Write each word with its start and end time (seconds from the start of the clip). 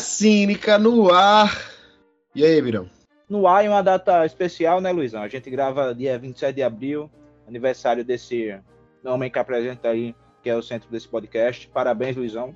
Cínica 0.00 0.78
no 0.78 1.12
ar. 1.12 1.56
E 2.34 2.44
aí, 2.44 2.60
Virão? 2.60 2.88
No 3.28 3.46
ar 3.46 3.64
é 3.64 3.68
uma 3.68 3.82
data 3.82 4.24
especial, 4.24 4.80
né, 4.80 4.92
Luizão? 4.92 5.22
A 5.22 5.28
gente 5.28 5.50
grava 5.50 5.94
dia 5.94 6.18
27 6.18 6.54
de 6.54 6.62
abril, 6.62 7.10
aniversário 7.46 8.04
desse 8.04 8.56
homem 9.04 9.30
que 9.30 9.38
apresenta 9.38 9.88
aí, 9.88 10.14
que 10.42 10.50
é 10.50 10.56
o 10.56 10.62
centro 10.62 10.88
desse 10.90 11.08
podcast. 11.08 11.68
Parabéns, 11.68 12.16
Luizão. 12.16 12.54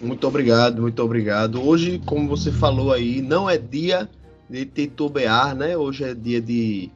Muito 0.00 0.26
obrigado, 0.26 0.80
muito 0.82 1.02
obrigado. 1.02 1.66
Hoje, 1.66 2.00
como 2.04 2.28
você 2.28 2.52
falou 2.52 2.92
aí, 2.92 3.20
não 3.22 3.48
é 3.48 3.56
dia 3.56 4.08
de 4.48 4.64
titubear, 4.66 5.54
né? 5.54 5.76
Hoje 5.76 6.04
é 6.04 6.14
dia 6.14 6.40
de, 6.40 6.90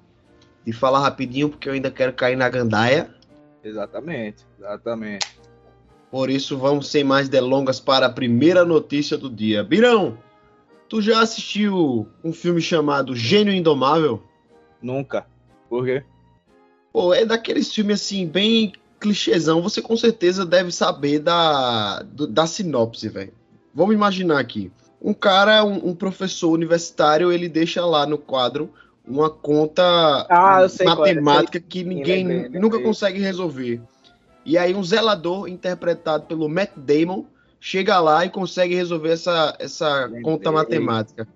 de 0.64 0.72
falar 0.72 1.00
rapidinho, 1.00 1.48
porque 1.48 1.68
eu 1.68 1.72
ainda 1.72 1.90
quero 1.90 2.12
cair 2.12 2.36
na 2.36 2.48
gandaia. 2.48 3.08
Exatamente, 3.62 4.44
exatamente. 4.58 5.26
Por 6.14 6.30
isso, 6.30 6.56
vamos 6.56 6.86
sem 6.86 7.02
mais 7.02 7.28
delongas 7.28 7.80
para 7.80 8.06
a 8.06 8.08
primeira 8.08 8.64
notícia 8.64 9.18
do 9.18 9.28
dia. 9.28 9.64
Birão, 9.64 10.16
tu 10.88 11.02
já 11.02 11.20
assistiu 11.20 12.06
um 12.22 12.32
filme 12.32 12.60
chamado 12.60 13.16
Gênio 13.16 13.52
Indomável? 13.52 14.22
Nunca. 14.80 15.26
Por 15.68 15.84
quê? 15.84 16.04
Pô, 16.92 17.12
é 17.12 17.24
daqueles 17.24 17.74
filmes 17.74 18.00
assim, 18.00 18.28
bem 18.28 18.74
clichêzão. 19.00 19.60
Você 19.60 19.82
com 19.82 19.96
certeza 19.96 20.46
deve 20.46 20.70
saber 20.70 21.18
da, 21.18 22.04
da 22.28 22.46
sinopse, 22.46 23.08
velho. 23.08 23.32
Vamos 23.74 23.96
imaginar 23.96 24.38
aqui. 24.38 24.70
Um 25.02 25.12
cara, 25.12 25.64
um, 25.64 25.88
um, 25.88 25.94
professor 25.96 26.52
universitário, 26.52 27.32
ele 27.32 27.48
deixa 27.48 27.84
lá 27.84 28.06
no 28.06 28.18
quadro 28.18 28.70
uma 29.04 29.28
conta 29.28 29.82
ah, 30.30 30.64
matemática 30.84 31.58
é, 31.58 31.60
que 31.60 31.82
ninguém 31.82 32.48
nunca 32.50 32.78
consegue 32.78 33.18
resolver. 33.18 33.82
E 34.44 34.58
aí 34.58 34.74
um 34.74 34.82
zelador 34.82 35.48
interpretado 35.48 36.26
pelo 36.26 36.48
Matt 36.48 36.72
Damon 36.76 37.24
chega 37.58 37.98
lá 37.98 38.24
e 38.26 38.30
consegue 38.30 38.74
resolver 38.74 39.10
essa, 39.10 39.56
essa 39.58 40.10
conta 40.22 40.52
matemática. 40.52 41.26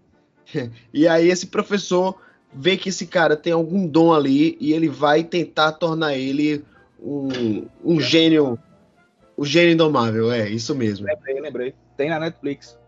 e 0.93 1.09
aí 1.09 1.29
esse 1.29 1.47
professor 1.47 2.15
vê 2.53 2.77
que 2.77 2.91
esse 2.91 3.07
cara 3.07 3.37
tem 3.37 3.53
algum 3.53 3.87
dom 3.87 4.13
ali 4.13 4.57
e 4.61 4.73
ele 4.73 4.89
vai 4.89 5.25
tentar 5.25 5.73
tornar 5.73 6.15
ele 6.17 6.65
um, 7.01 7.67
um 7.85 8.01
gênio, 8.01 8.59
o 9.37 9.43
um 9.43 9.45
gênio 9.45 9.73
indomável, 9.73 10.31
é 10.31 10.49
isso 10.49 10.75
mesmo. 10.75 11.07
Lembrei, 11.07 11.41
lembrei. 11.41 11.75
Tem 11.97 12.11
na 12.11 12.21
Netflix. 12.21 12.79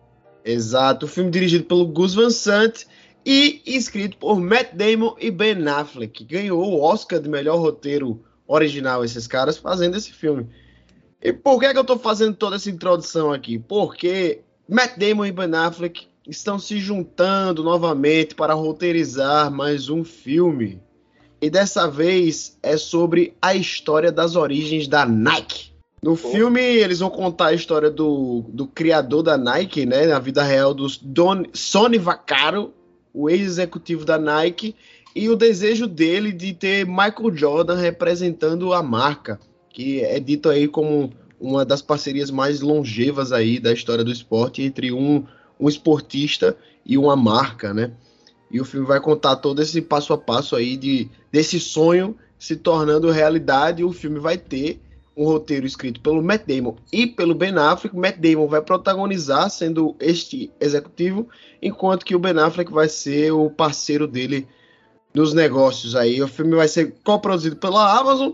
Exato, 0.45 1.07
o 1.07 1.09
filme 1.09 1.31
dirigido 1.31 1.65
pelo 1.65 1.87
Gus 1.87 2.15
Van 2.15 2.31
Sant 2.31 2.87
e 3.25 3.63
escrito 3.67 4.17
por 4.17 4.41
Matt 4.41 4.75
Damon 4.75 5.15
e 5.19 5.31
Ben 5.31 5.67
Affleck, 5.69 6.13
que 6.13 6.25
ganhou 6.25 6.63
o 6.63 6.81
Oscar 6.81 7.21
de 7.21 7.29
melhor 7.29 7.59
roteiro 7.59 8.23
original, 8.51 9.05
esses 9.05 9.29
caras 9.29 9.57
fazendo 9.57 9.97
esse 9.97 10.13
filme. 10.13 10.49
E 11.23 11.33
por 11.33 11.61
que, 11.61 11.67
é 11.67 11.73
que 11.73 11.79
eu 11.79 11.85
tô 11.85 11.99
fazendo 11.99 12.35
toda 12.35 12.57
essa 12.57 12.69
introdução 12.69 13.33
aqui? 13.33 13.59
Porque 13.59 14.41
Matt 14.69 14.99
Damon 14.99 15.27
e 15.27 15.33
Ben 15.33 15.55
Affleck 15.55 16.09
estão 16.27 16.59
se 16.59 16.79
juntando 16.79 17.63
novamente 17.63 18.35
para 18.35 18.55
roteirizar 18.55 19.51
mais 19.51 19.89
um 19.89 20.03
filme. 20.03 20.83
E 21.41 21.49
dessa 21.49 21.89
vez 21.89 22.59
é 22.63 22.77
sobre 22.77 23.35
a 23.41 23.55
história 23.55 24.11
das 24.11 24.35
origens 24.35 24.89
da 24.89 25.07
Nike. 25.07 25.71
No 26.03 26.17
filme, 26.17 26.61
eles 26.61 27.01
vão 27.01 27.11
contar 27.11 27.49
a 27.49 27.55
história 27.55 27.91
do, 27.91 28.45
do 28.49 28.67
criador 28.67 29.23
da 29.23 29.37
Nike, 29.37 29.85
né? 29.85 30.07
Na 30.07 30.19
vida 30.19 30.43
real, 30.43 30.73
do 30.73 30.87
Don, 31.03 31.45
Sonny 31.53 31.99
Vaccaro, 31.99 32.73
o 33.13 33.29
ex-executivo 33.29 34.05
da 34.05 34.19
Nike, 34.19 34.75
e 35.15 35.29
o 35.29 35.37
desejo 35.37 35.87
dele 35.87 36.33
de 36.33 36.53
ter 36.53 36.87
Michael 36.87 37.35
Jordan 37.35 37.77
representando 37.77 38.73
a 38.73 38.83
marca, 38.83 39.41
que 39.69 40.01
é 40.01 40.19
dito 40.21 40.49
aí 40.49 40.69
como 40.69 41.13
uma 41.41 41.65
das 41.65 41.81
parcerias 41.81 42.31
mais 42.31 42.61
longevas 42.61 43.33
aí 43.33 43.59
da 43.59 43.73
história 43.73 44.05
do 44.05 44.13
esporte 44.13 44.63
entre 44.63 44.93
um, 44.93 45.25
um 45.59 45.69
esportista 45.69 46.57
e 46.85 46.99
uma 46.99 47.17
marca, 47.17 47.73
né? 47.73 47.93
E 48.51 48.61
o 48.61 48.65
filme 48.65 48.87
vai 48.87 49.01
contar 49.01 49.37
todo 49.37 49.63
esse 49.63 49.81
passo 49.81 50.13
a 50.13 50.19
passo 50.19 50.57
aí 50.57 50.77
de 50.77 51.09
desse 51.31 51.59
sonho 51.61 52.17
se 52.39 52.57
tornando 52.57 53.11
realidade. 53.11 53.85
O 53.85 53.93
filme 53.93 54.19
vai 54.19 54.37
ter 54.37 54.81
um 55.17 55.25
roteiro 55.25 55.67
escrito 55.67 56.01
pelo 56.01 56.23
Matt 56.23 56.47
Damon 56.47 56.77
e 56.93 57.07
pelo 57.07 57.35
Ben 57.35 57.57
Affleck. 57.57 57.97
Matt 57.97 58.19
Damon 58.19 58.49
vai 58.49 58.61
protagonizar 58.61 59.49
sendo 59.51 59.95
este 60.01 60.51
executivo, 60.61 61.29
enquanto 61.63 62.05
que 62.05 62.15
o 62.15 62.19
Ben 62.19 62.39
Affleck 62.39 62.73
vai 62.73 62.89
ser 62.89 63.31
o 63.31 63.49
parceiro 63.51 64.07
dele 64.07 64.49
nos 65.15 65.35
negócios 65.35 65.95
aí. 65.97 66.23
O 66.23 66.29
filme 66.29 66.55
vai 66.55 66.69
ser 66.69 66.95
coproduzido 67.05 67.57
pela 67.57 67.99
Amazon 67.99 68.33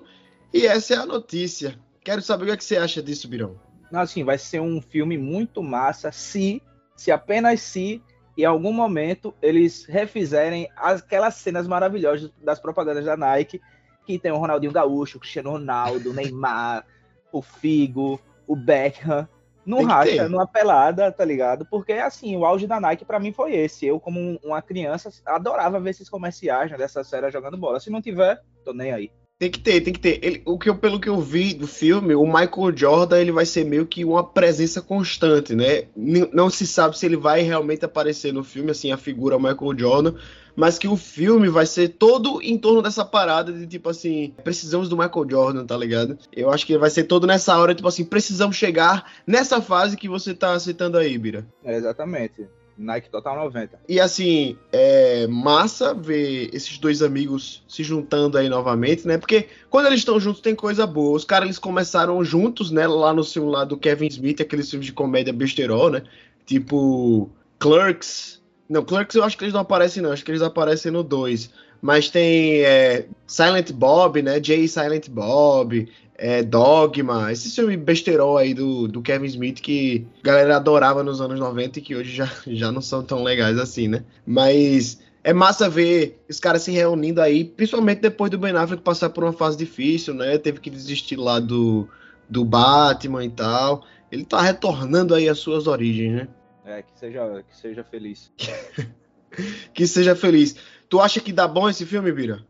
e 0.53 0.66
essa 0.66 0.94
é 0.94 0.97
a 0.98 1.06
notícia. 1.06 1.78
Quero 2.04 2.22
saber 2.22 2.44
o 2.44 2.47
que, 2.47 2.53
é 2.53 2.56
que 2.56 2.64
você 2.64 2.76
acha 2.76 3.03
disso, 3.03 3.28
Birão. 3.28 3.56
Assim, 3.92 4.25
vai 4.25 4.38
ser 4.38 4.60
um 4.60 4.81
filme 4.81 5.16
muito 5.16 5.62
massa 5.62 6.12
se, 6.12 6.62
se 6.97 7.10
apenas 7.10 7.60
se, 7.60 8.03
em 8.37 8.44
algum 8.44 8.72
momento, 8.72 9.34
eles 9.41 9.84
refizerem 9.87 10.69
aquelas 10.76 11.34
cenas 11.37 11.66
maravilhosas 11.66 12.31
das 12.42 12.60
propagandas 12.60 13.04
da 13.04 13.16
Nike, 13.16 13.60
que 14.04 14.19
tem 14.19 14.31
o 14.31 14.38
Ronaldinho 14.38 14.72
Gaúcho, 14.72 15.19
o 15.19 15.20
Cristiano 15.20 15.50
Ronaldo, 15.50 16.10
o 16.10 16.12
Neymar, 16.12 16.84
o 17.32 17.43
Figo, 17.43 18.20
o 18.47 18.54
Beckham, 18.54 19.28
não 19.66 19.82
racha, 19.84 20.28
numa 20.28 20.47
pelada, 20.47 21.10
tá 21.10 21.25
ligado? 21.25 21.66
Porque, 21.66 21.94
assim, 21.94 22.37
o 22.37 22.44
auge 22.44 22.66
da 22.66 22.78
Nike 22.78 23.04
para 23.04 23.19
mim 23.19 23.32
foi 23.32 23.54
esse. 23.54 23.84
Eu, 23.84 23.99
como 23.99 24.38
uma 24.44 24.62
criança, 24.62 25.10
adorava 25.27 25.81
ver 25.81 25.91
esses 25.91 26.09
comerciais 26.09 26.71
né, 26.71 26.77
dessa 26.78 27.03
série 27.03 27.31
jogando 27.31 27.56
bola. 27.59 27.81
Se 27.81 27.91
não 27.91 28.00
tiver, 28.00 28.41
tô 28.65 28.72
nem 28.72 28.93
aí. 28.93 29.10
Tem 29.38 29.50
que 29.50 29.59
ter, 29.59 29.82
tem 29.82 29.93
que 29.93 30.00
ter. 30.00 30.19
Ele, 30.22 30.43
o 30.47 30.59
que 30.59 30.71
eu, 30.71 30.78
pelo 30.78 30.99
que 30.99 31.10
eu 31.10 31.21
vi 31.21 31.53
do 31.53 31.66
filme, 31.66 32.15
o 32.15 32.25
Michael 32.25 32.75
Jordan 32.75 33.21
ele 33.21 33.32
vai 33.32 33.44
ser 33.44 33.66
meio 33.66 33.84
que 33.84 34.03
uma 34.03 34.25
presença 34.25 34.81
constante, 34.81 35.55
né? 35.55 35.88
Não 35.94 36.49
se 36.49 36.66
sabe 36.66 36.97
se 36.97 37.05
ele 37.05 37.19
vai 37.19 37.43
realmente 37.43 37.84
aparecer 37.84 38.32
no 38.32 38.43
filme, 38.43 38.71
assim, 38.71 38.93
a 38.93 38.97
figura 38.97 39.38
Michael 39.38 39.78
Jordan, 39.78 40.15
mas 40.56 40.78
que 40.78 40.89
o 40.89 40.97
filme 40.97 41.49
vai 41.49 41.67
ser 41.67 41.91
todo 41.91 42.41
em 42.43 42.56
torno 42.59 42.83
dessa 42.83 43.05
parada 43.05 43.53
de 43.53 43.67
tipo 43.67 43.89
assim, 43.91 44.34
precisamos 44.43 44.89
do 44.89 44.97
Michael 44.97 45.31
Jordan, 45.31 45.67
tá 45.67 45.77
ligado? 45.77 46.19
Eu 46.33 46.50
acho 46.50 46.67
que 46.67 46.78
vai 46.78 46.91
ser 46.91 47.05
todo 47.05 47.27
nessa 47.27 47.56
hora, 47.59 47.75
tipo 47.75 47.87
assim, 47.87 48.05
precisamos 48.05 48.56
chegar 48.56 49.12
nessa 49.27 49.61
fase 49.61 49.97
que 49.97 50.09
você 50.09 50.34
tá 50.34 50.59
citando 50.59 50.97
aí, 50.97 51.17
Bira. 51.19 51.47
É, 51.62 51.77
exatamente. 51.77 52.49
Nike 52.78 53.09
Total 53.09 53.37
90. 53.37 53.81
E 53.89 53.99
assim, 53.99 54.56
é 54.71 55.27
massa 55.27 55.94
ver 55.94 56.50
esses 56.53 56.78
dois 56.78 57.03
amigos 57.03 57.65
se 57.67 57.83
juntando 57.83 58.37
aí 58.37 58.49
novamente, 58.49 59.06
né? 59.06 59.17
Porque 59.17 59.49
quando 59.71 59.87
eles 59.87 60.00
estão 60.00 60.21
juntos 60.21 60.41
tem 60.41 60.55
coisa 60.55 60.87
boa. 60.87 61.17
Os 61.17 61.25
caras 61.25 61.47
eles 61.47 61.59
começaram 61.59 62.23
juntos, 62.23 62.71
né? 62.71 62.87
Lá 62.87 63.15
no 63.15 63.25
filme 63.25 63.50
lá 63.50 63.65
do 63.65 63.78
Kevin 63.78 64.09
Smith, 64.09 64.41
aqueles 64.41 64.69
filmes 64.69 64.87
de 64.87 64.93
comédia 64.93 65.33
besterol, 65.33 65.91
né? 65.91 66.03
Tipo 66.44 67.31
Clerks. 67.59 68.43
Não, 68.69 68.84
Clerks 68.84 69.15
eu 69.15 69.25
acho 69.25 69.37
que 69.37 69.44
eles 69.44 69.54
não 69.54 69.60
aparecem, 69.60 70.03
não. 70.03 70.12
Acho 70.12 70.25
que 70.25 70.31
eles 70.31 70.43
aparecem 70.43 70.91
no 70.91 71.03
2. 71.03 71.50
Mas 71.81 72.09
tem 72.09 72.62
é, 72.62 73.06
Silent 73.27 73.71
Bob, 73.72 74.22
né? 74.22 74.43
Jay 74.43 74.66
Silent 74.66 75.09
Bob 75.09 75.88
é, 76.19 76.43
Dogma, 76.43 77.31
esse 77.31 77.50
filme 77.50 77.76
besterol 77.76 78.38
aí 78.38 78.55
do, 78.55 78.88
do 78.88 79.03
Kevin 79.03 79.26
Smith 79.26 79.60
que 79.60 80.06
a 80.22 80.26
galera 80.26 80.56
adorava 80.56 81.03
nos 81.03 81.21
anos 81.21 81.38
90 81.38 81.78
e 81.78 81.82
que 81.82 81.94
hoje 81.94 82.15
já, 82.15 82.31
já 82.47 82.72
não 82.72 82.81
são 82.81 83.03
tão 83.03 83.22
legais 83.22 83.59
assim, 83.59 83.88
né? 83.88 84.03
Mas 84.26 84.99
é 85.22 85.32
massa 85.32 85.69
ver 85.69 86.22
os 86.28 86.41
caras 86.41 86.62
se 86.62 86.71
reunindo 86.71 87.20
aí, 87.20 87.44
principalmente 87.44 88.00
depois 88.00 88.31
do 88.31 88.38
Ben 88.38 88.56
Affleck 88.56 88.82
passar 88.82 89.11
por 89.11 89.25
uma 89.25 89.32
fase 89.32 89.56
difícil, 89.56 90.14
né? 90.14 90.38
Teve 90.38 90.61
que 90.61 90.70
desistir 90.70 91.17
lá 91.17 91.38
do, 91.38 91.88
do 92.29 92.44
Batman 92.44 93.25
e 93.25 93.31
tal. 93.31 93.85
Ele 94.11 94.25
tá 94.25 94.40
retornando 94.40 95.14
aí 95.14 95.29
às 95.29 95.38
suas 95.38 95.67
origens, 95.67 96.12
né? 96.14 96.29
É, 96.66 96.82
que 96.82 96.98
seja, 96.98 97.44
que 97.48 97.56
seja 97.56 97.84
feliz. 97.84 98.32
que 99.72 99.86
seja 99.86 100.16
feliz. 100.16 100.56
Tu 100.88 101.00
acha 101.00 101.20
que 101.20 101.32
dá 101.32 101.46
bom 101.46 101.68
esse 101.68 101.86
filme, 101.86 102.10
Bira? 102.12 102.44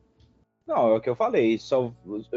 Não, 0.67 0.89
é 0.89 0.97
o 0.97 1.01
que 1.01 1.09
eu 1.09 1.15
falei. 1.15 1.59
Só 1.59 1.93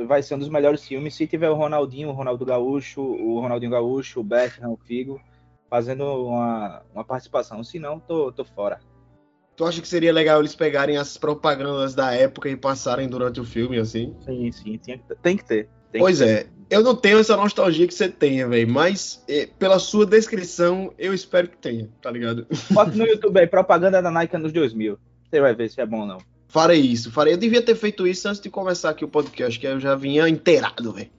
vai 0.05 0.21
ser 0.21 0.35
um 0.35 0.39
dos 0.39 0.49
melhores 0.49 0.85
filmes 0.85 1.15
se 1.15 1.25
tiver 1.25 1.49
o 1.49 1.55
Ronaldinho, 1.55 2.09
o 2.09 2.13
Ronaldo 2.13 2.45
Gaúcho, 2.45 3.01
o 3.01 3.39
Ronaldinho 3.39 3.71
Gaúcho, 3.71 4.19
o 4.19 4.23
Beckham, 4.23 4.73
o 4.73 4.77
Figo, 4.77 5.21
fazendo 5.69 6.03
uma, 6.03 6.83
uma 6.93 7.03
participação. 7.05 7.63
Se 7.63 7.79
não, 7.79 7.97
tô, 7.97 8.31
tô 8.31 8.43
fora. 8.43 8.81
Tu 9.55 9.65
acha 9.65 9.81
que 9.81 9.87
seria 9.87 10.13
legal 10.13 10.39
eles 10.39 10.55
pegarem 10.55 10.97
as 10.97 11.17
propagandas 11.17 11.95
da 11.95 12.13
época 12.13 12.49
e 12.49 12.55
passarem 12.57 13.07
durante 13.07 13.39
o 13.39 13.45
filme, 13.45 13.77
assim? 13.77 14.15
Sim, 14.25 14.51
sim, 14.51 14.77
tem, 14.77 15.01
tem 15.21 15.37
que 15.37 15.45
ter. 15.45 15.69
Tem 15.91 15.99
pois 16.01 16.19
que 16.19 16.23
é, 16.25 16.43
ter. 16.43 16.51
Eu 16.69 16.83
não 16.83 16.95
tenho 16.95 17.18
essa 17.18 17.36
nostalgia 17.36 17.88
que 17.88 17.94
você 17.94 18.07
tenha, 18.07 18.48
velho, 18.48 18.71
mas 18.71 19.24
é, 19.27 19.48
pela 19.48 19.80
sua 19.80 20.06
descrição, 20.06 20.94
eu 20.98 21.13
espero 21.13 21.50
que 21.50 21.57
tenha, 21.57 21.89
tá 22.01 22.12
ligado? 22.12 22.45
Bota 22.71 22.92
no 22.92 23.06
YouTube 23.06 23.39
aí, 23.39 23.48
propaganda 23.48 24.01
da 24.01 24.12
Nike 24.12 24.38
nos 24.38 24.54
2000. 24.54 24.98
Você 25.30 25.42
vai 25.42 25.56
ver 25.56 25.69
se 25.69 25.81
é 25.81 25.86
bom 25.86 26.01
ou 26.01 26.06
não. 26.06 26.18
Farei 26.48 26.80
isso, 26.80 27.12
farei. 27.12 27.33
Eu 27.33 27.38
devia 27.38 27.62
ter 27.62 27.75
feito 27.75 28.07
isso 28.07 28.27
antes 28.27 28.42
de 28.42 28.50
começar 28.50 28.92
aqui 28.92 29.04
o 29.04 29.10
podcast, 29.10 29.60
que 29.60 29.68
eu 29.68 29.80
já 29.80 29.95
vinha 29.95 30.27
inteirado, 30.30 30.94
velho. 30.94 31.10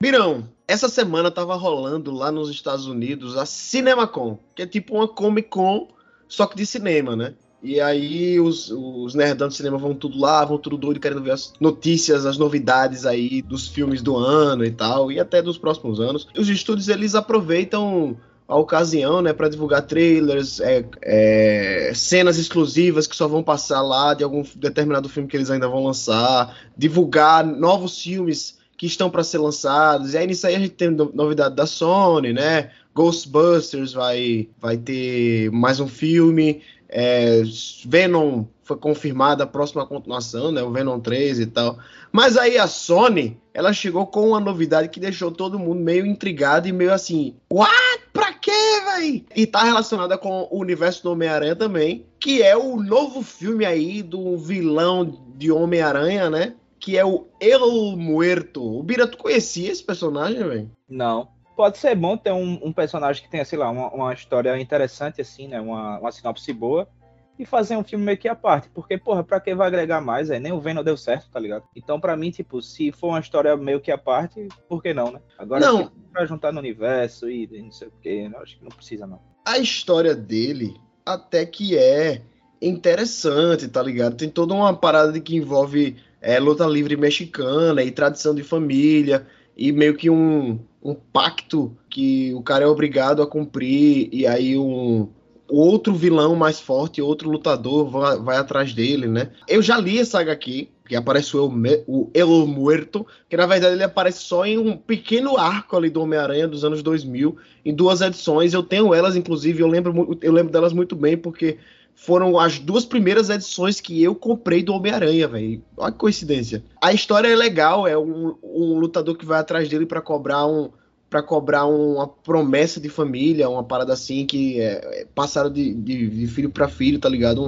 Birão, 0.00 0.48
essa 0.66 0.88
semana 0.88 1.30
tava 1.30 1.56
rolando 1.56 2.12
lá 2.12 2.30
nos 2.30 2.50
Estados 2.50 2.86
Unidos 2.86 3.36
a 3.36 3.44
CinemaCon, 3.44 4.38
que 4.54 4.62
é 4.62 4.66
tipo 4.66 4.94
uma 4.94 5.08
Comic 5.08 5.48
Con, 5.48 5.88
só 6.28 6.46
que 6.46 6.56
de 6.56 6.64
cinema, 6.64 7.16
né? 7.16 7.34
E 7.62 7.80
aí 7.80 8.38
os, 8.38 8.70
os 8.70 9.14
nerdão 9.14 9.48
do 9.48 9.54
cinema 9.54 9.78
vão 9.78 9.94
tudo 9.94 10.18
lá, 10.18 10.44
vão 10.44 10.58
tudo 10.58 10.76
doido, 10.76 11.00
querendo 11.00 11.22
ver 11.22 11.32
as 11.32 11.52
notícias, 11.60 12.24
as 12.24 12.38
novidades 12.38 13.04
aí 13.04 13.42
dos 13.42 13.66
filmes 13.66 14.00
do 14.00 14.16
ano 14.16 14.64
e 14.64 14.70
tal, 14.70 15.10
e 15.10 15.18
até 15.18 15.42
dos 15.42 15.58
próximos 15.58 16.00
anos. 16.00 16.28
Os 16.36 16.48
estúdios, 16.48 16.88
eles 16.88 17.14
aproveitam 17.16 18.16
a 18.46 18.56
ocasião, 18.56 19.20
né, 19.20 19.32
para 19.34 19.48
divulgar 19.48 19.82
trailers, 19.82 20.58
é, 20.60 20.82
é, 21.02 21.92
cenas 21.94 22.38
exclusivas 22.38 23.06
que 23.06 23.14
só 23.14 23.28
vão 23.28 23.42
passar 23.42 23.82
lá 23.82 24.14
de 24.14 24.24
algum 24.24 24.42
determinado 24.56 25.06
filme 25.08 25.28
que 25.28 25.36
eles 25.36 25.50
ainda 25.50 25.68
vão 25.68 25.84
lançar, 25.84 26.56
divulgar 26.74 27.44
novos 27.44 28.00
filmes 28.00 28.56
que 28.78 28.86
estão 28.86 29.10
para 29.10 29.22
ser 29.22 29.38
lançados. 29.38 30.14
E 30.14 30.16
aí 30.16 30.26
nisso 30.26 30.46
aí 30.46 30.54
a 30.54 30.58
gente 30.58 30.70
tem 30.70 30.88
novidade 30.88 31.56
da 31.56 31.66
Sony, 31.66 32.32
né? 32.32 32.70
Ghostbusters 32.94 33.92
vai, 33.92 34.48
vai 34.58 34.76
ter 34.76 35.50
mais 35.50 35.78
um 35.78 35.86
filme. 35.86 36.62
É, 36.88 37.42
Venom 37.84 38.44
foi 38.62 38.76
confirmada 38.76 39.44
a 39.44 39.46
próxima 39.46 39.86
continuação, 39.86 40.50
né? 40.50 40.62
O 40.62 40.70
Venom 40.70 41.00
3 41.00 41.40
e 41.40 41.46
tal. 41.46 41.78
Mas 42.10 42.36
aí 42.36 42.58
a 42.58 42.66
Sony, 42.66 43.38
ela 43.52 43.72
chegou 43.72 44.06
com 44.06 44.28
uma 44.28 44.40
novidade 44.40 44.88
que 44.88 45.00
deixou 45.00 45.30
todo 45.30 45.58
mundo 45.58 45.80
meio 45.80 46.06
intrigado 46.06 46.68
e 46.68 46.72
meio 46.72 46.92
assim, 46.92 47.34
what? 47.50 47.72
Pra 48.12 48.32
quê, 48.32 48.50
véi? 48.84 49.26
E 49.36 49.46
tá 49.46 49.62
relacionada 49.62 50.16
com 50.16 50.48
o 50.50 50.60
universo 50.60 51.02
do 51.02 51.12
Homem-Aranha 51.12 51.54
também, 51.54 52.06
que 52.18 52.42
é 52.42 52.56
o 52.56 52.82
novo 52.82 53.22
filme 53.22 53.64
aí 53.64 54.02
do 54.02 54.36
vilão 54.36 55.20
de 55.36 55.52
Homem-Aranha, 55.52 56.30
né? 56.30 56.54
Que 56.80 56.96
é 56.96 57.04
o 57.04 57.26
El 57.40 57.96
Muerto. 57.96 58.78
O 58.78 58.82
Bira, 58.82 59.06
tu 59.06 59.18
conhecia 59.18 59.70
esse 59.70 59.82
personagem, 59.82 60.42
velho? 60.42 60.70
Não 60.88 61.37
pode 61.58 61.76
ser 61.76 61.96
bom 61.96 62.16
ter 62.16 62.30
um, 62.30 62.60
um 62.62 62.72
personagem 62.72 63.20
que 63.20 63.28
tenha, 63.28 63.44
sei 63.44 63.58
lá, 63.58 63.68
uma, 63.68 63.88
uma, 63.88 64.14
história 64.14 64.56
interessante, 64.60 65.20
assim, 65.20 65.48
né? 65.48 65.60
Uma, 65.60 65.98
uma 65.98 66.12
sinopse 66.12 66.52
boa. 66.52 66.88
E 67.36 67.44
fazer 67.44 67.76
um 67.76 67.82
filme 67.82 68.04
meio 68.04 68.16
que 68.16 68.28
à 68.28 68.34
parte. 68.36 68.68
Porque, 68.68 68.96
porra, 68.96 69.24
pra 69.24 69.40
que 69.40 69.52
vai 69.56 69.66
agregar 69.66 70.00
mais? 70.00 70.30
É, 70.30 70.38
nem 70.38 70.52
o 70.52 70.60
Venom 70.60 70.84
deu 70.84 70.96
certo, 70.96 71.28
tá 71.28 71.40
ligado? 71.40 71.64
Então, 71.74 71.98
pra 71.98 72.16
mim, 72.16 72.30
tipo, 72.30 72.62
se 72.62 72.92
for 72.92 73.08
uma 73.08 73.18
história 73.18 73.56
meio 73.56 73.80
que 73.80 73.90
à 73.90 73.98
parte, 73.98 74.46
por 74.68 74.80
que 74.80 74.94
não, 74.94 75.10
né? 75.10 75.20
Agora, 75.36 75.60
não. 75.60 75.84
Tipo, 75.84 75.96
pra 76.12 76.26
juntar 76.26 76.52
no 76.52 76.60
universo 76.60 77.28
e, 77.28 77.48
e 77.50 77.62
não 77.62 77.72
sei 77.72 77.88
o 77.88 77.92
quê, 78.00 78.30
eu 78.32 78.40
acho 78.40 78.56
que 78.56 78.62
não 78.62 78.70
precisa, 78.70 79.04
não. 79.04 79.20
A 79.44 79.58
história 79.58 80.14
dele 80.14 80.80
até 81.04 81.44
que 81.44 81.76
é 81.76 82.22
interessante, 82.62 83.66
tá 83.66 83.82
ligado? 83.82 84.16
Tem 84.16 84.30
toda 84.30 84.54
uma 84.54 84.76
parada 84.76 85.18
que 85.18 85.34
envolve 85.34 85.96
é, 86.20 86.38
luta 86.38 86.64
livre 86.66 86.96
mexicana 86.96 87.82
e 87.82 87.90
tradição 87.90 88.32
de 88.32 88.44
família 88.44 89.26
e 89.58 89.72
meio 89.72 89.96
que 89.96 90.08
um, 90.08 90.60
um 90.80 90.94
pacto 90.94 91.76
que 91.90 92.32
o 92.32 92.42
cara 92.42 92.64
é 92.64 92.68
obrigado 92.68 93.20
a 93.20 93.26
cumprir 93.26 94.08
e 94.12 94.24
aí 94.24 94.56
um 94.56 95.08
outro 95.48 95.94
vilão 95.94 96.36
mais 96.36 96.60
forte, 96.60 97.02
outro 97.02 97.28
lutador 97.28 97.90
vai, 97.90 98.18
vai 98.18 98.36
atrás 98.36 98.72
dele, 98.72 99.08
né? 99.08 99.30
Eu 99.48 99.62
já 99.62 99.78
li 99.78 99.98
essa 99.98 100.20
HQ, 100.20 100.68
que 100.86 100.94
aparece 100.94 101.36
o 101.36 101.50
El, 101.66 101.84
o 101.86 102.10
El 102.14 102.46
Muerto, 102.46 103.06
que 103.28 103.36
na 103.36 103.46
verdade 103.46 103.74
ele 103.74 103.82
aparece 103.82 104.20
só 104.20 104.44
em 104.44 104.58
um 104.58 104.76
pequeno 104.76 105.36
arco 105.36 105.76
ali 105.76 105.90
do 105.90 106.02
Homem-Aranha 106.02 106.46
dos 106.46 106.64
anos 106.64 106.82
2000, 106.82 107.36
em 107.64 107.74
duas 107.74 108.00
edições. 108.00 108.52
Eu 108.52 108.62
tenho 108.62 108.94
elas, 108.94 109.16
inclusive, 109.16 109.60
eu 109.60 109.68
lembro, 109.68 110.18
eu 110.22 110.32
lembro 110.32 110.52
delas 110.52 110.72
muito 110.72 110.94
bem, 110.94 111.16
porque 111.16 111.58
foram 112.00 112.38
as 112.38 112.60
duas 112.60 112.84
primeiras 112.84 113.28
edições 113.28 113.80
que 113.80 114.00
eu 114.00 114.14
comprei 114.14 114.62
do 114.62 114.72
Homem-Aranha, 114.72 115.26
velho. 115.26 115.62
Olha 115.76 115.90
que 115.90 115.98
coincidência. 115.98 116.62
A 116.80 116.92
história 116.92 117.26
é 117.26 117.34
legal, 117.34 117.88
é 117.88 117.98
um, 117.98 118.36
um 118.40 118.78
lutador 118.78 119.16
que 119.16 119.26
vai 119.26 119.40
atrás 119.40 119.68
dele 119.68 119.84
para 119.84 120.00
cobrar 120.00 120.46
um 120.46 120.70
para 121.10 121.22
cobrar 121.22 121.64
uma 121.64 122.06
promessa 122.06 122.78
de 122.78 122.90
família, 122.90 123.48
uma 123.48 123.64
parada 123.64 123.94
assim 123.94 124.26
que 124.26 124.60
é, 124.60 125.00
é 125.00 125.06
passaram 125.14 125.50
de, 125.50 125.72
de, 125.74 126.08
de 126.08 126.26
filho 126.26 126.50
para 126.50 126.68
filho, 126.68 126.98
tá 126.98 127.08
ligado? 127.08 127.46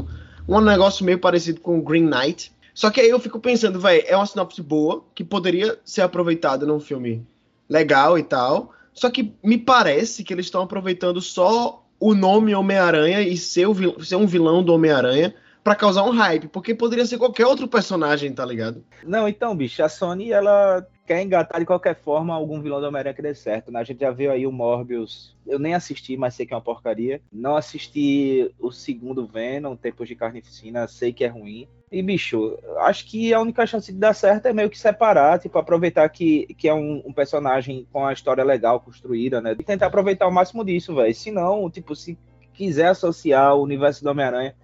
Um, 0.49 0.57
um 0.57 0.61
negócio 0.61 1.05
meio 1.05 1.19
parecido 1.19 1.61
com 1.61 1.81
Green 1.81 2.09
Knight. 2.09 2.51
Só 2.75 2.91
que 2.91 3.01
aí 3.01 3.09
eu 3.09 3.21
fico 3.21 3.39
pensando, 3.39 3.79
velho, 3.79 4.03
é 4.07 4.17
uma 4.17 4.27
sinopse 4.27 4.63
boa 4.63 5.05
que 5.15 5.23
poderia 5.23 5.79
ser 5.85 6.01
aproveitada 6.01 6.67
num 6.67 6.81
filme 6.81 7.25
legal 7.69 8.19
e 8.19 8.23
tal. 8.23 8.73
Só 8.95 9.11
que 9.11 9.33
me 9.45 9.59
parece 9.59 10.25
que 10.25 10.33
eles 10.33 10.47
estão 10.47 10.63
aproveitando 10.63 11.21
só 11.21 11.85
o 12.01 12.15
nome 12.15 12.55
Homem-Aranha 12.55 13.21
e 13.21 13.37
ser, 13.37 13.67
o, 13.67 14.03
ser 14.03 14.17
um 14.17 14.27
vilão 14.27 14.65
do 14.65 14.73
Homem-Aranha 14.73 15.35
para 15.63 15.75
causar 15.77 16.05
um 16.05 16.11
hype, 16.11 16.49
porque 16.49 16.75
poderia 16.75 17.05
ser 17.05 17.19
qualquer 17.19 17.47
outro 17.47 17.69
personagem, 17.69 18.33
tá 18.33 18.45
ligado? 18.47 18.83
Não, 19.05 19.29
então, 19.29 19.55
bicho, 19.55 19.83
a 19.85 19.89
Sony, 19.91 20.33
ela 20.33 20.87
quer 21.07 21.23
engatar 21.23 21.61
de 21.61 21.67
qualquer 21.67 21.95
forma 21.95 22.35
algum 22.35 22.63
vilão 22.63 22.81
do 22.81 22.87
Homem-Aranha 22.87 23.15
que 23.15 23.21
dê 23.21 23.35
certo, 23.35 23.71
né? 23.71 23.81
A 23.81 23.85
gente 23.85 24.01
já 24.01 24.11
viu 24.11 24.31
aí 24.31 24.47
o 24.47 24.53
Morbius, 24.53 25.37
eu 25.47 25.59
nem 25.59 25.75
assisti, 25.75 26.17
mas 26.17 26.35
sei 26.35 26.47
que 26.47 26.55
é 26.55 26.57
uma 26.57 26.63
porcaria. 26.63 27.21
Não 27.31 27.57
assisti 27.57 28.51
o 28.59 28.73
segundo 28.73 29.27
Venom, 29.27 29.77
Tempos 29.77 30.09
de 30.09 30.17
Carnificina, 30.17 30.89
sei 30.89 31.13
que 31.13 31.25
é 31.25 31.29
ruim. 31.29 31.69
E, 31.93 32.03
bicho, 32.03 32.57
acho 32.79 33.05
que 33.07 33.35
a 33.35 33.41
única 33.41 33.67
chance 33.67 33.93
de 33.93 33.99
dar 33.99 34.15
certo 34.15 34.47
é 34.47 34.53
meio 34.53 34.71
que 34.71 34.79
separar, 34.79 35.41
tipo, 35.41 35.59
aproveitar 35.59 36.09
que, 36.09 36.47
que 36.55 36.69
é 36.69 36.75
um, 36.75 37.03
um 37.05 37.13
personagem 37.13 37.85
com 37.93 38.07
a 38.07 38.13
história 38.13 38.45
legal 38.45 38.79
construída, 38.79 39.41
né? 39.41 39.57
E 39.59 39.65
tentar 39.65 39.87
aproveitar 39.87 40.29
o 40.29 40.33
máximo 40.33 40.65
disso, 40.65 40.95
velho. 40.95 41.13
Se 41.13 41.33
não, 41.33 41.69
tipo, 41.69 41.97
se 41.97 42.17
quiser 42.55 42.91
associar 42.91 43.57
o 43.57 43.63
universo 43.63 44.05
do 44.05 44.11
Homem-Aranha, 44.11 44.55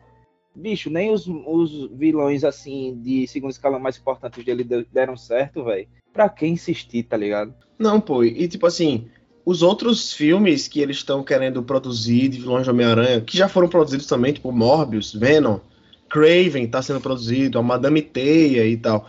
bicho, 0.55 0.89
nem 0.89 1.11
os, 1.11 1.27
os 1.27 1.91
vilões, 1.91 2.45
assim, 2.45 2.97
de 3.03 3.27
segundo 3.27 3.51
escalão 3.51 3.81
mais 3.81 3.99
importantes 3.99 4.45
dele 4.45 4.87
deram 4.93 5.17
certo, 5.17 5.65
velho. 5.65 5.89
Pra 6.13 6.29
que 6.29 6.47
insistir, 6.47 7.03
tá 7.03 7.17
ligado? 7.17 7.53
Não, 7.77 8.01
pô, 8.01 8.23
e 8.23 8.47
tipo 8.47 8.67
assim, 8.67 9.09
os 9.45 9.63
outros 9.63 10.13
filmes 10.13 10.69
que 10.69 10.81
eles 10.81 10.99
estão 10.99 11.25
querendo 11.25 11.61
produzir 11.63 12.29
de 12.29 12.39
vilões 12.39 12.67
do 12.67 12.71
Homem-Aranha, 12.71 13.21
que 13.21 13.37
já 13.37 13.49
foram 13.49 13.69
produzidos 13.69 14.07
também, 14.07 14.33
tipo 14.33 14.53
Morbius, 14.53 15.13
Venom 15.13 15.59
Craven 16.09 16.67
tá 16.67 16.83
sendo 16.83 17.01
produzido, 17.01 17.59
a 17.59 17.63
Madame 17.63 18.03
Teia 18.03 18.67
e 18.67 18.77
tal. 18.77 19.07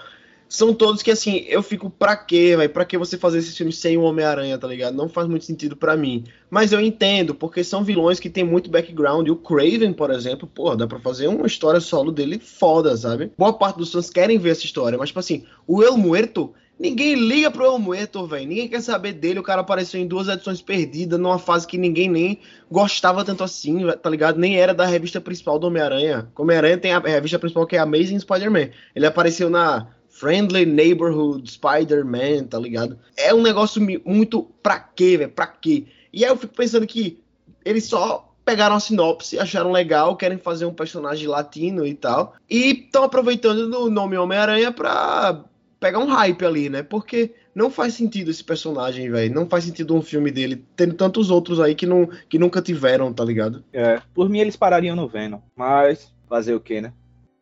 São 0.49 0.73
todos 0.73 1.03
que, 1.03 1.11
assim, 1.11 1.43
eu 1.49 1.61
fico, 1.61 1.89
pra 1.89 2.15
quê, 2.15 2.55
velho? 2.55 2.69
Pra 2.69 2.85
que 2.85 2.97
você 2.97 3.17
fazer 3.17 3.39
esse 3.39 3.51
filme 3.51 3.73
sem 3.73 3.97
o 3.97 4.03
Homem-Aranha, 4.03 4.57
tá 4.57 4.65
ligado? 4.65 4.95
Não 4.95 5.09
faz 5.09 5.27
muito 5.27 5.43
sentido 5.43 5.75
para 5.75 5.97
mim. 5.97 6.23
Mas 6.49 6.71
eu 6.71 6.79
entendo, 6.79 7.35
porque 7.35 7.65
são 7.65 7.83
vilões 7.83 8.17
que 8.17 8.29
tem 8.29 8.45
muito 8.45 8.69
background. 8.69 9.27
E 9.27 9.31
o 9.31 9.35
Craven, 9.35 9.91
por 9.91 10.09
exemplo, 10.09 10.47
pô, 10.47 10.73
dá 10.73 10.87
pra 10.87 10.99
fazer 10.99 11.27
uma 11.27 11.45
história 11.45 11.81
solo 11.81 12.13
dele 12.13 12.39
foda, 12.39 12.95
sabe? 12.95 13.29
Boa 13.37 13.51
parte 13.51 13.77
dos 13.77 13.91
fãs 13.91 14.09
querem 14.09 14.37
ver 14.37 14.51
essa 14.51 14.63
história, 14.63 14.97
mas, 14.97 15.09
tipo 15.09 15.19
assim, 15.19 15.43
o 15.67 15.83
El 15.83 15.97
Muerto 15.97 16.53
Ninguém 16.79 17.15
liga 17.15 17.49
pro 17.49 17.65
El 17.65 17.79
Muerto, 17.79 18.27
velho. 18.27 18.47
Ninguém 18.47 18.67
quer 18.67 18.81
saber 18.81 19.13
dele. 19.13 19.39
O 19.39 19.43
cara 19.43 19.61
apareceu 19.61 19.99
em 19.99 20.07
duas 20.07 20.27
edições 20.27 20.61
perdidas, 20.61 21.19
numa 21.19 21.39
fase 21.39 21.65
que 21.65 21.77
ninguém 21.77 22.09
nem 22.09 22.39
gostava 22.69 23.25
tanto 23.25 23.43
assim, 23.43 23.79
tá 24.01 24.09
ligado? 24.09 24.37
Nem 24.37 24.59
era 24.59 24.73
da 24.73 24.85
revista 24.85 25.19
principal 25.19 25.57
do 25.57 25.67
Homem-Aranha. 25.67 26.31
Homem-Aranha 26.35 26.77
tem 26.77 26.93
a 26.93 26.99
revista 26.99 27.39
principal 27.39 27.65
que 27.65 27.75
é 27.75 27.79
Amazing 27.79 28.19
Spider-Man. 28.19 28.69
Ele 28.95 29.05
apareceu 29.05 29.49
na 29.49 29.87
Friendly 30.09 30.65
Neighborhood 30.65 31.49
Spider-Man, 31.49 32.45
tá 32.49 32.59
ligado? 32.59 32.97
É 33.15 33.33
um 33.33 33.41
negócio 33.41 33.81
muito 34.05 34.43
pra 34.61 34.79
quê, 34.79 35.17
velho? 35.17 35.31
Pra 35.31 35.47
quê? 35.47 35.85
E 36.13 36.23
aí 36.23 36.31
eu 36.31 36.37
fico 36.37 36.53
pensando 36.53 36.85
que 36.85 37.19
eles 37.65 37.85
só 37.85 38.33
pegaram 38.45 38.75
a 38.75 38.79
sinopse, 38.79 39.37
acharam 39.37 39.71
legal, 39.71 40.15
querem 40.15 40.37
fazer 40.37 40.65
um 40.65 40.73
personagem 40.73 41.27
latino 41.27 41.85
e 41.85 41.93
tal. 41.93 42.33
E 42.49 42.85
estão 42.85 43.03
aproveitando 43.03 43.73
o 43.73 43.89
nome 43.89 44.17
Homem-Aranha 44.17 44.71
pra 44.71 45.43
pegar 45.79 45.99
um 45.99 46.07
hype 46.07 46.45
ali, 46.45 46.69
né? 46.69 46.83
Porque 46.83 47.33
não 47.53 47.69
faz 47.69 47.93
sentido 47.93 48.31
esse 48.31 48.43
personagem, 48.43 49.09
velho. 49.09 49.33
Não 49.33 49.47
faz 49.47 49.63
sentido 49.63 49.95
um 49.95 50.01
filme 50.01 50.31
dele, 50.31 50.63
tendo 50.75 50.93
tantos 50.93 51.29
outros 51.29 51.59
aí 51.59 51.75
que, 51.75 51.85
não, 51.85 52.07
que 52.29 52.39
nunca 52.39 52.61
tiveram, 52.61 53.13
tá 53.13 53.23
ligado? 53.23 53.63
É, 53.73 54.01
por 54.13 54.29
mim 54.29 54.39
eles 54.39 54.55
parariam 54.55 54.95
no 54.95 55.07
Venom, 55.07 55.39
mas 55.55 56.13
fazer 56.27 56.53
o 56.53 56.59
quê, 56.59 56.81
né? 56.81 56.93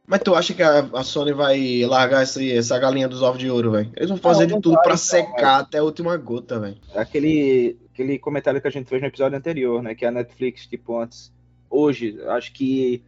Mas 0.08 0.22
tu 0.22 0.36
acha 0.36 0.54
que 0.54 0.62
a, 0.62 0.82
a 0.94 1.04
Sony 1.04 1.34
vai 1.34 1.84
largar 1.84 2.22
essa, 2.22 2.44
essa 2.44 2.78
galinha 2.78 3.08
dos 3.08 3.24
ovos 3.24 3.40
de 3.40 3.50
ouro, 3.50 3.72
velho? 3.72 3.92
Eles 3.96 4.10
vão 4.10 4.20
fazer 4.20 4.48
não, 4.48 4.58
de 4.58 4.62
tudo 4.62 4.76
para 4.76 4.94
então, 4.94 4.98
secar 4.98 5.60
até 5.60 5.80
a 5.80 5.84
última 5.84 6.16
gota, 6.16 6.60
velho. 6.60 6.78
Aquele, 6.94 7.76
aquele 7.92 8.20
comentário 8.20 8.62
que 8.62 8.68
a 8.68 8.72
gente 8.72 8.88
fez 8.88 9.02
no 9.02 9.08
episódio 9.08 9.38
anterior, 9.38 9.82
né? 9.82 9.96
Que 9.96 10.06
a 10.06 10.12
Netflix, 10.12 10.68
tipo, 10.68 11.00
antes, 11.00 11.34
hoje, 11.70 12.20
acho 12.28 12.54
que 12.54 13.04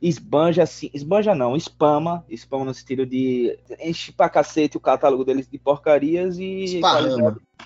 esbanja 0.00 0.62
assim, 0.62 0.90
esbanja 0.92 1.34
não, 1.34 1.56
spama, 1.56 2.24
spama 2.30 2.66
no 2.66 2.74
sentido 2.74 3.06
de 3.06 3.58
enche 3.80 4.12
pra 4.12 4.28
cacete 4.28 4.76
o 4.76 4.80
catálogo 4.80 5.24
deles 5.24 5.48
de 5.48 5.58
porcarias 5.58 6.38
e 6.38 6.80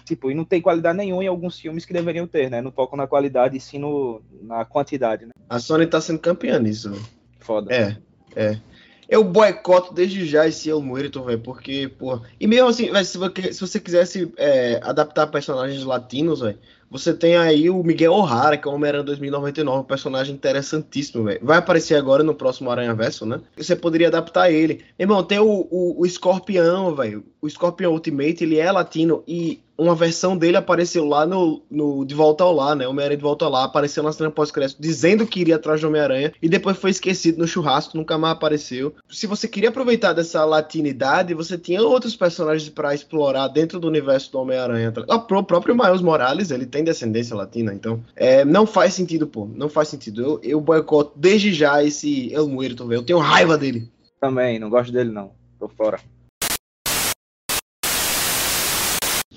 tipo, 0.04 0.30
e 0.30 0.34
não 0.34 0.44
tem 0.44 0.60
qualidade 0.60 0.98
nenhuma 0.98 1.24
em 1.24 1.28
alguns 1.28 1.58
filmes 1.58 1.84
que 1.84 1.92
deveriam 1.92 2.26
ter, 2.26 2.50
né? 2.50 2.62
Não 2.62 2.70
focam 2.72 2.96
na 2.96 3.06
qualidade 3.06 3.56
e 3.56 3.60
sim 3.60 3.78
no, 3.78 4.22
na 4.42 4.64
quantidade, 4.64 5.26
né? 5.26 5.32
A 5.48 5.58
Sony 5.58 5.86
tá 5.86 6.00
sendo 6.00 6.20
campeã 6.20 6.58
nisso, 6.58 6.92
Foda. 7.40 7.74
É, 7.74 7.96
é. 8.36 8.60
Eu 9.08 9.24
boicoto 9.24 9.94
desde 9.94 10.26
já 10.26 10.46
esse 10.46 10.68
El 10.68 10.82
Muerto, 10.82 11.24
velho, 11.24 11.40
porque, 11.40 11.88
pô. 11.88 12.20
E 12.38 12.46
mesmo 12.46 12.68
assim, 12.68 12.92
véio, 12.92 13.04
se, 13.06 13.16
você, 13.16 13.52
se 13.54 13.60
você 13.60 13.80
quisesse 13.80 14.30
é, 14.36 14.78
adaptar 14.82 15.26
personagens 15.28 15.82
latinos, 15.82 16.40
velho, 16.40 16.58
você 16.90 17.12
tem 17.12 17.36
aí 17.36 17.68
o 17.68 17.82
Miguel 17.82 18.12
O'Hara, 18.12 18.56
que 18.56 18.66
é 18.66 18.70
o 18.70 18.74
Homem-Aranha 18.74 19.04
2099, 19.04 19.80
um 19.80 19.84
personagem 19.84 20.34
interessantíssimo, 20.34 21.24
velho. 21.24 21.40
Vai 21.42 21.58
aparecer 21.58 21.94
agora 21.94 22.22
no 22.22 22.34
próximo 22.34 22.70
Aranha 22.70 22.94
Verso, 22.94 23.26
né? 23.26 23.40
Você 23.56 23.76
poderia 23.76 24.08
adaptar 24.08 24.50
ele. 24.50 24.84
Irmão, 24.98 25.22
tem 25.22 25.38
o, 25.38 25.66
o, 25.70 26.00
o 26.00 26.06
Escorpião, 26.06 26.94
velho. 26.94 27.24
O 27.40 27.46
Escorpião 27.46 27.92
Ultimate, 27.92 28.42
ele 28.42 28.58
é 28.58 28.70
latino 28.70 29.22
e 29.26 29.60
uma 29.78 29.94
versão 29.94 30.36
dele 30.36 30.56
apareceu 30.56 31.04
lá 31.04 31.24
no, 31.24 31.62
no 31.70 32.04
De 32.04 32.12
Volta 32.12 32.42
ao 32.42 32.52
Lar, 32.52 32.74
né? 32.74 32.88
Homem-Aranha 32.88 33.16
de 33.16 33.22
Volta 33.22 33.44
ao 33.44 33.50
Lar, 33.50 33.64
apareceu 33.64 34.02
na 34.02 34.12
cena 34.12 34.28
pós-crédito 34.28 34.82
dizendo 34.82 35.24
que 35.24 35.40
iria 35.40 35.54
atrás 35.54 35.80
do 35.80 35.86
Homem-Aranha 35.86 36.32
e 36.42 36.48
depois 36.48 36.76
foi 36.76 36.90
esquecido 36.90 37.38
no 37.38 37.46
churrasco, 37.46 37.96
nunca 37.96 38.18
mais 38.18 38.32
apareceu. 38.32 38.92
Se 39.08 39.28
você 39.28 39.46
queria 39.46 39.68
aproveitar 39.68 40.12
dessa 40.12 40.44
latinidade, 40.44 41.32
você 41.32 41.56
tinha 41.56 41.80
outros 41.80 42.16
personagens 42.16 42.68
para 42.68 42.92
explorar 42.92 43.46
dentro 43.46 43.78
do 43.78 43.86
universo 43.86 44.32
do 44.32 44.40
Homem-Aranha. 44.40 44.92
O 45.06 45.42
próprio 45.44 45.76
Miles 45.76 46.02
Morales, 46.02 46.50
ele 46.50 46.66
tem 46.66 46.77
descendência 46.84 47.36
latina, 47.36 47.72
então 47.72 48.02
é, 48.14 48.44
não 48.44 48.66
faz 48.66 48.94
sentido, 48.94 49.26
pô. 49.26 49.46
Não 49.46 49.68
faz 49.68 49.88
sentido. 49.88 50.22
Eu, 50.22 50.40
eu 50.42 50.60
boicoto 50.60 51.18
desde 51.18 51.52
já 51.52 51.82
esse 51.82 52.32
El 52.32 52.48
Muerto, 52.48 52.86
velho. 52.86 53.00
Eu 53.00 53.04
tenho 53.04 53.18
raiva 53.18 53.56
dele. 53.56 53.90
Também, 54.20 54.58
não 54.58 54.68
gosto 54.70 54.92
dele, 54.92 55.10
não. 55.10 55.32
Tô 55.58 55.68
fora. 55.68 56.00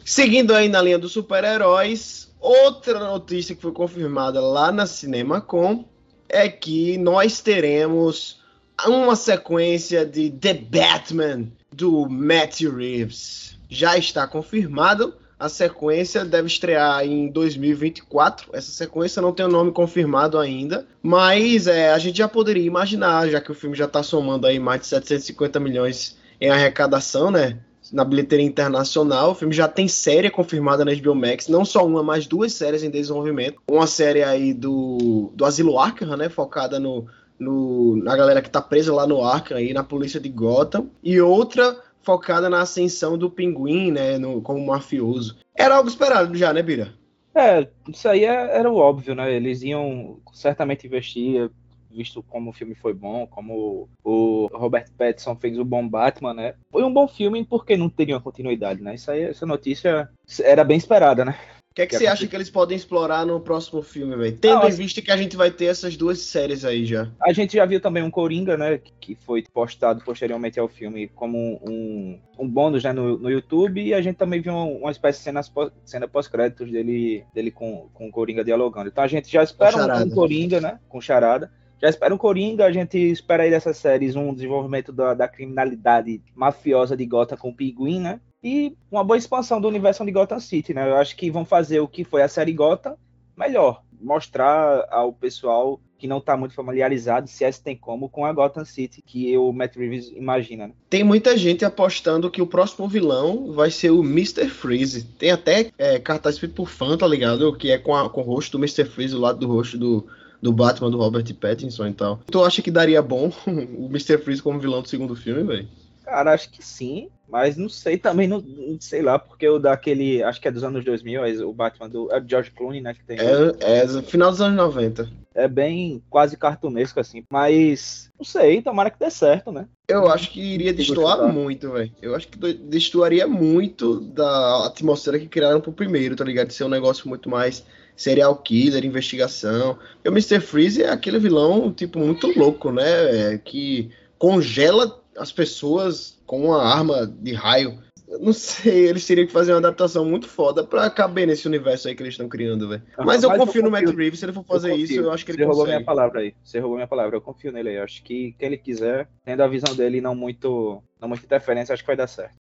Seguindo 0.03 0.53
aí 0.53 0.67
na 0.67 0.81
linha 0.81 1.00
dos 1.00 1.13
super-heróis, 1.13 2.29
outra 2.39 3.00
notícia 3.00 3.55
que 3.55 3.62
foi 3.62 3.71
confirmada 3.71 4.41
lá 4.41 4.71
na 4.71 4.86
CinemaCon 4.86 5.86
é 6.27 6.50
que 6.50 6.98
nós 6.98 7.39
teremos 7.39 8.41
uma 8.86 9.15
sequência 9.15 10.05
de 10.05 10.31
The 10.31 10.53
Batman 10.53 11.48
do 11.71 12.10
Matt 12.10 12.62
Reeves. 12.62 13.57
Já 13.69 13.98
está 13.98 14.27
confirmado. 14.27 15.15
A 15.41 15.50
sequência 15.50 16.24
deve 16.24 16.45
estrear 16.45 17.03
em 17.03 17.27
2024. 17.27 18.51
Essa 18.53 18.71
sequência 18.71 19.24
não 19.24 19.33
tem 19.33 19.43
o 19.43 19.50
nome 19.50 19.71
confirmado 19.71 20.38
ainda, 20.38 20.86
mas 21.01 21.65
é, 21.65 21.91
a 21.91 21.98
gente 21.98 22.19
já 22.19 22.27
poderia 22.27 22.63
imaginar, 22.63 23.27
já 23.27 23.41
que 23.41 23.51
o 23.51 23.55
filme 23.55 23.75
já 23.75 23.86
está 23.86 24.03
somando 24.03 24.45
aí 24.45 24.60
mais 24.60 24.81
de 24.81 24.88
750 24.88 25.60
milhões 25.60 26.15
em 26.39 26.51
arrecadação, 26.51 27.31
né? 27.31 27.57
na 27.91 28.05
bilheteria 28.05 28.45
internacional. 28.45 29.31
O 29.31 29.36
filme 29.36 29.53
já 29.53 29.67
tem 29.67 29.88
série 29.88 30.29
confirmada 30.29 30.86
na 30.86 30.93
HBO 30.93 31.15
Max, 31.15 31.48
não 31.48 31.65
só 31.65 31.83
uma, 31.83 32.03
mas 32.03 32.27
duas 32.27 32.53
séries 32.53 32.83
em 32.83 32.91
desenvolvimento. 32.91 33.60
Uma 33.67 33.88
série 33.88 34.21
aí 34.21 34.53
do, 34.53 35.31
do 35.33 35.43
Asilo 35.43 35.79
Arkham, 35.79 36.15
né, 36.15 36.29
focada 36.29 36.79
no, 36.79 37.07
no, 37.39 37.98
na 37.98 38.15
galera 38.15 38.43
que 38.43 38.50
tá 38.50 38.62
presa 38.62 38.93
lá 38.93 39.07
no 39.07 39.24
Arkham, 39.24 39.57
aí, 39.57 39.74
na 39.74 39.83
polícia 39.83 40.19
de 40.19 40.29
Gotham. 40.29 40.88
E 41.03 41.19
outra 41.19 41.75
focada 42.01 42.50
na 42.50 42.62
ascensão 42.62 43.17
do 43.17 43.29
Pinguim, 43.29 43.91
né, 43.91 44.17
no, 44.17 44.41
como 44.41 44.65
mafioso. 44.65 45.38
Era 45.55 45.75
algo 45.75 45.89
esperado 45.89 46.36
já, 46.36 46.53
né, 46.53 46.62
Bira? 46.62 46.93
É, 47.34 47.67
isso 47.88 48.10
aí 48.10 48.25
é, 48.25 48.58
era 48.58 48.70
o 48.70 48.75
óbvio, 48.75 49.15
né? 49.15 49.34
Eles 49.34 49.62
iam 49.62 50.20
certamente 50.34 50.86
investir 50.86 51.50
visto 51.93 52.24
como 52.24 52.50
o 52.50 52.53
filme 52.53 52.74
foi 52.74 52.93
bom, 52.93 53.27
como 53.27 53.89
o 54.03 54.48
Robert 54.53 54.89
Pattinson 54.98 55.36
fez 55.36 55.58
o 55.60 55.65
bom 55.65 55.88
Batman, 55.88 56.34
né? 56.34 56.55
Foi 56.72 56.84
um 56.84 56.93
bom 56.93 57.08
filme 57.08 57.46
porque 57.46 57.75
não 57.77 57.89
teria 57.89 58.15
uma 58.15 58.22
continuidade, 58.22 58.81
né? 58.81 58.96
Isso 58.96 59.12
aí, 59.12 59.24
essa 59.24 59.46
notícia 59.46 60.10
era 60.41 60.63
bem 60.63 60.77
esperada, 60.77 61.25
né? 61.25 61.38
O 61.72 61.74
que, 61.74 61.84
é 61.84 61.86
que, 61.86 61.92
que 61.92 62.00
você 62.00 62.08
acha 62.08 62.28
que 62.28 62.36
eles 62.36 62.50
podem 62.50 62.75
explorar 62.75 63.25
no 63.25 63.40
próximo 63.40 63.82
filme, 63.82 64.13
velho? 64.18 64.38
Tendo 64.38 64.60
não, 64.60 64.68
em 64.68 64.74
vista 64.74 65.01
que 65.01 65.10
a 65.10 65.16
gente 65.16 65.38
vai 65.38 65.50
ter 65.50 65.66
essas 65.66 65.96
duas 65.96 66.20
séries 66.20 66.66
aí 66.66 66.86
já. 66.86 67.10
A 67.22 67.32
gente 67.32 67.56
já 67.56 67.66
viu 67.66 67.80
também 67.80 68.04
um 68.04 68.12
Coringa, 68.12 68.58
né? 68.58 68.82
Que 69.00 69.16
foi 69.16 69.42
postado 69.54 70.04
posteriormente 70.04 70.60
ao 70.60 70.68
filme 70.68 71.08
como 71.08 71.62
um, 71.66 72.20
um 72.38 72.46
bônus 72.46 72.84
né, 72.84 72.92
no, 72.92 73.18
no 73.18 73.32
YouTube. 73.32 73.82
E 73.82 73.94
a 73.94 74.01
gente 74.01 74.18
também 74.18 74.42
viu 74.42 74.54
uma 74.54 74.92
espécie 74.92 75.20
de 75.20 75.24
cena, 75.24 75.42
cena 75.86 76.10
pós-créditos 76.10 76.70
dele, 76.70 77.24
dele 77.34 77.51
com, 77.51 77.88
com 77.94 78.10
o 78.10 78.12
Coringa 78.12 78.44
dialogando. 78.44 78.90
Então 78.90 79.06
a 79.06 79.08
gente 79.08 79.32
já 79.32 79.42
espera 79.42 79.78
um, 79.78 80.08
um 80.08 80.10
Coringa, 80.10 80.60
né? 80.60 80.78
Com 80.90 81.00
charada. 81.00 81.50
Já 81.82 81.88
espera 81.88 82.13
um 82.13 82.18
Coringa, 82.18 82.66
a 82.66 82.72
gente 82.72 82.98
espera 82.98 83.44
aí 83.44 83.50
dessas 83.50 83.78
séries 83.78 84.18
um 84.18 84.34
desenvolvimento 84.34 84.92
da, 84.92 85.13
da 85.13 85.28
criminalidade 85.28 86.22
mafiosa 86.36 86.98
de 86.98 87.06
Gotham 87.06 87.38
com 87.38 87.50
o 87.50 87.56
Pinguim, 87.56 88.01
né? 88.01 88.20
E 88.43 88.75
uma 88.91 89.03
boa 89.03 89.17
expansão 89.17 89.62
do 89.62 89.67
universo 89.67 90.03
de 90.03 90.12
Gotham 90.12 90.39
City, 90.39 90.74
né? 90.74 90.89
Eu 90.89 90.98
acho 90.98 91.15
que 91.15 91.29
vão 91.29 91.45
fazer 91.45 91.79
o 91.79 91.88
que 91.88 92.03
foi 92.03 92.21
a 92.21 92.27
série 92.27 92.53
Gotham 92.53 92.98
melhor. 93.38 93.83
Mostrar 94.00 94.88
ao 94.89 95.13
pessoal 95.13 95.79
que 96.01 96.07
não 96.07 96.17
está 96.17 96.36
muito 96.36 96.55
familiarizado, 96.55 97.29
se 97.29 97.43
essa 97.43 97.62
tem 97.63 97.77
como, 97.77 98.10
com 98.10 98.25
a 98.25 98.33
Gotham 98.33 98.65
City, 98.65 99.03
que 99.03 99.38
o 99.38 99.53
Matt 99.53 99.75
Reeves 99.75 100.12
imagina. 100.15 100.69
Né? 100.69 100.74
Tem 100.89 101.03
muita 101.03 101.38
gente 101.38 101.63
apostando 101.63 102.31
que 102.31 102.41
o 102.41 102.48
próximo 102.48 102.88
vilão 102.88 103.53
vai 103.53 103.69
ser 103.69 103.91
o 103.91 104.03
Mr. 104.03 104.50
Freeze. 104.50 105.03
Tem 105.03 105.29
até 105.29 105.69
é, 105.77 106.00
cartaz 106.00 106.36
escrito 106.36 106.55
por 106.55 106.67
fã, 106.67 106.98
tá 106.98 107.07
ligado? 107.07 107.55
Que 107.55 107.69
é 107.69 107.77
com, 107.77 107.95
a, 107.95 108.10
com 108.10 108.21
o 108.21 108.24
rosto 108.24 108.57
do 108.57 108.63
Mr. 108.63 108.86
Freeze, 108.86 109.13
do 109.13 109.21
lado 109.21 109.38
do 109.38 109.48
rosto 109.48 109.77
do, 109.77 110.07
do 110.41 110.51
Batman 110.51 110.89
do 110.89 110.98
Robert 110.98 111.31
Pattinson 111.36 111.86
e 111.86 111.93
tal. 111.93 112.19
Tu 112.31 112.43
acha 112.43 112.63
que 112.63 112.71
daria 112.71 113.03
bom 113.03 113.31
o 113.45 113.86
Mr. 113.86 114.17
Freeze 114.17 114.41
como 114.41 114.60
vilão 114.60 114.81
do 114.81 114.89
segundo 114.89 115.15
filme, 115.15 115.43
velho? 115.43 115.67
Cara, 116.12 116.34
acho 116.34 116.50
que 116.50 116.62
sim, 116.62 117.08
mas 117.30 117.56
não 117.56 117.70
sei 117.70 117.98
também, 117.98 118.27
não, 118.27 118.44
sei 118.82 119.01
lá, 119.01 119.18
porque 119.18 119.48
o 119.48 119.58
daquele, 119.58 120.22
acho 120.22 120.41
que 120.41 120.48
é 120.50 120.51
dos 120.51 120.62
anos 120.62 120.84
2000, 120.84 121.48
o 121.48 121.53
Batman 121.53 121.88
do 121.88 122.12
é 122.13 122.22
George 122.27 122.51
Clooney, 122.51 122.82
né, 122.82 122.94
que 122.94 123.01
tem. 123.06 123.18
É, 123.18 123.84
é 123.84 124.01
final 124.01 124.30
dos 124.30 124.41
anos 124.41 124.58
90. 124.58 125.10
É 125.34 125.48
bem 125.48 126.03
quase 126.10 126.36
cartunesco 126.36 127.00
assim, 127.00 127.24
mas 127.32 128.12
não 128.20 128.25
sei, 128.25 128.62
tomara 128.62 128.89
que 128.89 129.00
dê 129.00 129.10
certo, 129.10 129.53
né? 129.53 129.70
Eu 129.88 130.10
acho 130.10 130.32
que 130.32 130.41
iria 130.41 130.74
destoar 130.74 131.32
muito, 131.32 131.72
velho. 131.72 131.94
Eu 132.01 132.13
acho 132.13 132.27
que 132.27 132.38
destoaria 132.38 133.25
muito 133.25 134.01
da 134.01 134.65
atmosfera 134.65 135.18
que 135.18 135.30
criaram 135.30 135.62
pro 135.62 135.72
primeiro, 135.72 136.18
tá 136.18 136.25
ligado? 136.25 136.50
De 136.50 136.53
ser 136.53 136.65
um 136.65 136.70
negócio 136.70 137.08
muito 137.08 137.30
mais 137.30 137.65
serial 137.96 138.36
killer, 138.36 138.84
investigação. 138.84 139.80
E 140.03 140.10
o 140.10 140.12
Mr. 140.12 140.41
Freeze 140.41 140.84
é 140.84 140.89
aquele 140.89 141.20
vilão, 141.20 141.72
tipo, 141.72 142.00
muito 142.00 142.38
louco, 142.38 142.70
né? 142.70 143.34
É, 143.34 143.38
que 143.38 143.89
congela 144.18 145.00
as 145.18 145.32
pessoas 145.32 146.20
com 146.25 146.46
uma 146.46 146.63
arma 146.63 147.06
de 147.06 147.34
raio. 147.34 147.80
não 148.20 148.34
sei, 148.34 148.89
eles 148.89 149.06
teriam 149.06 149.25
que 149.25 149.32
fazer 149.32 149.53
uma 149.53 149.60
adaptação 149.60 150.03
muito 150.03 150.27
foda 150.27 150.63
pra 150.65 150.89
caber 150.89 151.25
nesse 151.25 151.48
universo 151.48 151.88
aí 151.88 151.96
que 151.96 152.03
eles 152.03 152.13
estão 152.13 152.27
criando, 152.27 152.68
velho. 152.68 152.84
Mas, 152.98 153.24
eu 153.24 153.32
confio, 153.32 153.62
eu 153.62 153.65
no 153.65 153.72
Matt 153.72 153.86
Reeves, 153.96 154.20
se 154.20 154.25
ele 154.25 154.34
for 154.34 154.44
fazer 154.44 154.72
eu 154.72 154.75
isso, 154.77 154.94
eu 154.94 155.12
acho 155.12 155.25
que 155.25 155.32
ele 155.32 155.38
Você 155.38 155.46
consegue. 155.46 155.58
roubou 155.58 155.74
minha 155.75 155.86
palavra 155.86 156.20
aí. 156.20 156.34
Você 156.44 156.60
roubou 156.60 156.75
minha 156.77 156.88
palavra, 156.88 157.15
eu 157.15 157.22
confio 157.22 157.51
nele 157.51 157.70
aí. 157.70 157.75
Eu 157.75 157.84
acho 157.84 158.03
que 158.03 158.34
que 158.38 158.46
ele 158.46 158.58
quiser, 158.58 159.08
tendo 159.24 159.41
a 159.44 159.48
visão 159.48 159.74
dele 159.75 160.01
não 160.01 160.13
muito, 160.13 160.84
não 161.00 161.08
muita 161.08 161.25
interferência, 161.25 161.74
acho 161.74 161.84
que 161.84 161.88
vai 161.88 161.96
dar 161.96 162.08
certo. 162.08 162.36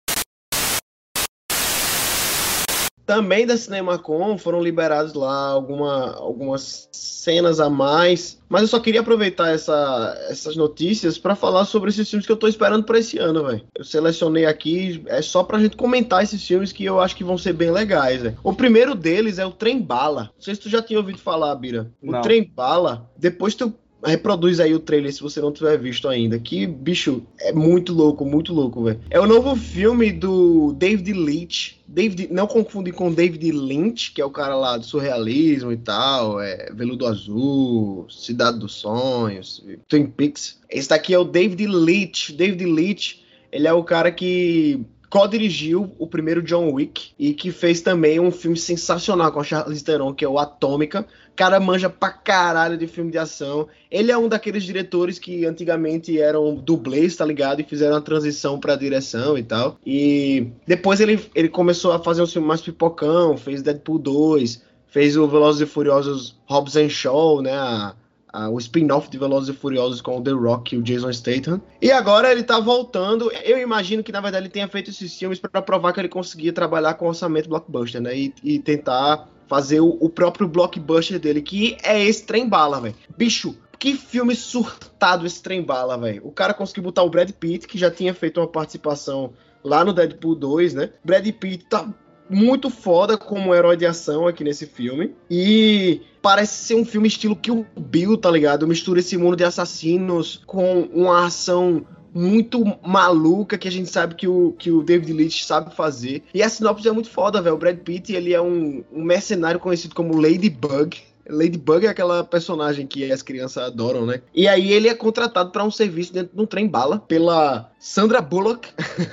Também 3.09 3.43
da 3.43 3.57
CinemaCon 3.57 4.37
foram 4.37 4.61
liberados 4.61 5.15
lá 5.15 5.47
alguma, 5.47 6.13
algumas 6.13 6.87
cenas 6.91 7.59
a 7.59 7.67
mais. 7.67 8.37
Mas 8.47 8.61
eu 8.61 8.67
só 8.67 8.79
queria 8.79 9.01
aproveitar 9.01 9.49
essa, 9.49 10.15
essas 10.29 10.55
notícias 10.55 11.17
para 11.17 11.35
falar 11.35 11.65
sobre 11.65 11.89
esses 11.89 12.07
filmes 12.07 12.27
que 12.27 12.31
eu 12.31 12.37
tô 12.37 12.47
esperando 12.47 12.83
para 12.83 12.99
esse 12.99 13.17
ano, 13.17 13.47
velho. 13.47 13.63
Eu 13.75 13.83
selecionei 13.83 14.45
aqui, 14.45 15.01
é 15.07 15.23
só 15.23 15.43
pra 15.43 15.57
gente 15.57 15.75
comentar 15.75 16.21
esses 16.21 16.45
filmes 16.45 16.71
que 16.71 16.85
eu 16.85 16.99
acho 16.99 17.15
que 17.15 17.23
vão 17.23 17.35
ser 17.35 17.53
bem 17.53 17.71
legais, 17.71 18.21
velho. 18.21 18.37
O 18.43 18.53
primeiro 18.53 18.93
deles 18.93 19.39
é 19.39 19.45
o 19.45 19.49
Trem 19.49 19.81
Bala. 19.81 20.29
Não 20.35 20.41
sei 20.43 20.53
se 20.53 20.61
tu 20.61 20.69
já 20.69 20.79
tinha 20.79 20.99
ouvido 20.99 21.17
falar, 21.17 21.55
Bira. 21.55 21.91
O 22.03 22.11
Não. 22.11 22.21
Trem 22.21 22.43
Bala, 22.43 23.09
depois 23.17 23.55
tu 23.55 23.73
reproduz 24.03 24.59
aí 24.59 24.73
o 24.73 24.79
trailer 24.79 25.13
se 25.13 25.21
você 25.21 25.41
não 25.41 25.51
tiver 25.51 25.77
visto 25.77 26.07
ainda. 26.07 26.39
Que, 26.39 26.65
bicho, 26.65 27.23
é 27.39 27.51
muito 27.51 27.93
louco, 27.93 28.25
muito 28.25 28.53
louco, 28.53 28.83
velho. 28.83 28.99
É 29.09 29.19
o 29.19 29.27
novo 29.27 29.55
filme 29.55 30.11
do 30.11 30.73
David 30.73 31.13
Leitch. 31.13 31.73
David, 31.87 32.27
não 32.31 32.45
confunde 32.45 32.91
com 32.91 33.11
David 33.11 33.51
Lynch, 33.51 34.11
que 34.11 34.21
é 34.21 34.25
o 34.25 34.29
cara 34.29 34.55
lá 34.55 34.77
do 34.77 34.85
surrealismo 34.85 35.71
e 35.71 35.77
tal, 35.77 36.39
é 36.39 36.71
Veludo 36.71 37.07
Azul, 37.07 38.05
Cidade 38.09 38.59
dos 38.59 38.73
Sonhos, 38.73 39.65
Twin 39.87 40.05
Peaks. 40.05 40.59
Esse 40.69 40.89
daqui 40.89 41.13
é 41.13 41.19
o 41.19 41.23
David 41.23 41.65
Leitch. 41.65 42.31
David 42.31 42.63
Leitch, 42.65 43.15
ele 43.51 43.67
é 43.67 43.73
o 43.73 43.83
cara 43.83 44.11
que 44.11 44.85
co-dirigiu 45.09 45.91
o 45.97 46.05
primeiro 46.05 46.41
John 46.41 46.71
Wick 46.71 47.11
e 47.17 47.33
que 47.33 47.51
fez 47.51 47.81
também 47.81 48.19
um 48.19 48.31
filme 48.31 48.57
sensacional 48.57 49.31
com 49.31 49.39
a 49.39 49.43
Charlize 49.43 49.83
Theron, 49.83 50.13
que 50.13 50.23
é 50.23 50.29
o 50.29 50.37
Atômica. 50.37 51.05
Cara 51.35 51.59
manja 51.59 51.89
pra 51.89 52.11
caralho 52.11 52.77
de 52.77 52.85
filme 52.85 53.11
de 53.11 53.17
ação. 53.17 53.67
Ele 53.89 54.11
é 54.11 54.17
um 54.17 54.27
daqueles 54.27 54.63
diretores 54.63 55.17
que 55.17 55.45
antigamente 55.45 56.19
eram 56.19 56.53
dublês, 56.53 57.15
tá 57.15 57.25
ligado? 57.25 57.61
E 57.61 57.63
fizeram 57.63 57.95
a 57.95 58.01
transição 58.01 58.59
pra 58.59 58.75
direção 58.75 59.37
e 59.37 59.43
tal. 59.43 59.79
E 59.85 60.47
depois 60.67 60.99
ele, 60.99 61.19
ele 61.33 61.49
começou 61.49 61.91
a 61.91 61.99
fazer 61.99 62.21
um 62.21 62.27
filme 62.27 62.47
mais 62.47 62.61
pipocão, 62.61 63.35
fez 63.35 63.63
Deadpool 63.63 63.97
2, 63.99 64.61
fez 64.87 65.17
o 65.17 65.27
Velozes 65.27 65.61
e 65.61 65.65
Furiosos 65.65 66.37
Hobbs 66.45 66.75
and 66.75 66.89
Shaw, 66.89 67.41
né? 67.41 67.53
A, 67.53 67.95
uh, 68.33 68.49
o 68.49 68.57
spin-off 68.57 69.09
de 69.09 69.17
Velozes 69.17 69.49
e 69.49 69.57
Furiosos 69.57 70.01
com 70.01 70.17
o 70.17 70.23
The 70.23 70.31
Rock 70.31 70.75
e 70.75 70.77
o 70.77 70.81
Jason 70.81 71.11
Statham. 71.11 71.61
E 71.81 71.91
agora 71.91 72.31
ele 72.31 72.43
tá 72.43 72.59
voltando. 72.59 73.31
Eu 73.43 73.57
imagino 73.59 74.03
que 74.03 74.11
na 74.11 74.21
verdade 74.21 74.45
ele 74.45 74.51
tenha 74.51 74.67
feito 74.67 74.89
esses 74.89 75.17
filmes 75.17 75.39
para 75.39 75.61
provar 75.61 75.93
que 75.93 75.99
ele 75.99 76.09
conseguia 76.09 76.53
trabalhar 76.53 76.93
com 76.95 77.07
orçamento 77.07 77.49
blockbuster, 77.49 78.01
né? 78.01 78.17
E, 78.17 78.33
e 78.43 78.59
tentar 78.59 79.27
fazer 79.47 79.79
o, 79.79 79.97
o, 79.99 80.09
próprio 80.09 80.47
blockbuster 80.47 81.19
dele, 81.19 81.41
que 81.41 81.75
é 81.83 82.03
esse 82.03 82.23
trem 82.23 82.47
bala, 82.47 82.79
velho. 82.79 82.95
Bicho, 83.17 83.57
que 83.79 83.95
filme 83.95 84.35
surtado 84.35 85.25
esse 85.25 85.41
trem 85.41 85.63
bala, 85.63 85.97
velho. 85.97 86.21
O 86.25 86.31
cara 86.31 86.53
conseguiu 86.53 86.83
botar 86.83 87.01
o 87.01 87.09
Brad 87.09 87.31
Pitt, 87.31 87.67
que 87.67 87.77
já 87.77 87.89
tinha 87.89 88.13
feito 88.13 88.39
uma 88.39 88.47
participação 88.47 89.33
lá 89.63 89.83
no 89.83 89.91
Deadpool 89.91 90.35
2, 90.35 90.75
né? 90.75 90.91
Brad 91.03 91.27
Pitt 91.31 91.65
tá 91.65 91.87
muito 92.29 92.69
foda 92.69 93.17
como 93.17 93.53
herói 93.53 93.75
de 93.75 93.85
ação 93.85 94.27
aqui 94.27 94.43
nesse 94.43 94.65
filme. 94.65 95.15
E 95.29 96.01
parece 96.21 96.65
ser 96.65 96.75
um 96.75 96.85
filme 96.85 97.07
estilo 97.07 97.35
Kill 97.35 97.65
Bill, 97.77 98.17
tá 98.17 98.29
ligado? 98.29 98.67
Mistura 98.67 98.99
esse 98.99 99.17
mundo 99.17 99.35
de 99.35 99.43
assassinos 99.43 100.41
com 100.45 100.81
uma 100.93 101.25
ação 101.25 101.85
muito 102.13 102.63
maluca 102.85 103.57
que 103.57 103.67
a 103.67 103.71
gente 103.71 103.89
sabe 103.89 104.15
que 104.15 104.27
o, 104.27 104.53
que 104.57 104.71
o 104.71 104.83
David 104.83 105.13
Leitch 105.13 105.43
sabe 105.43 105.75
fazer. 105.75 106.23
E 106.33 106.41
a 106.41 106.49
sinopse 106.49 106.87
é 106.87 106.91
muito 106.91 107.09
foda, 107.09 107.41
velho. 107.41 107.55
O 107.55 107.59
Brad 107.59 107.77
Pitt, 107.77 108.13
ele 108.13 108.33
é 108.33 108.41
um, 108.41 108.83
um 108.91 109.03
mercenário 109.03 109.59
conhecido 109.59 109.95
como 109.95 110.19
Ladybug. 110.19 110.97
Ladybug 111.29 111.85
é 111.85 111.89
aquela 111.89 112.23
personagem 112.23 112.87
que 112.87 113.11
as 113.11 113.21
crianças 113.21 113.63
adoram, 113.63 114.05
né? 114.05 114.21
E 114.33 114.47
aí 114.47 114.71
ele 114.73 114.89
é 114.89 114.95
contratado 114.95 115.51
para 115.51 115.63
um 115.63 115.69
serviço 115.69 116.11
dentro 116.11 116.35
de 116.35 116.41
um 116.41 116.45
trem 116.45 116.67
bala 116.67 116.99
pela 116.99 117.71
Sandra 117.79 118.19
Bullock. 118.19 118.67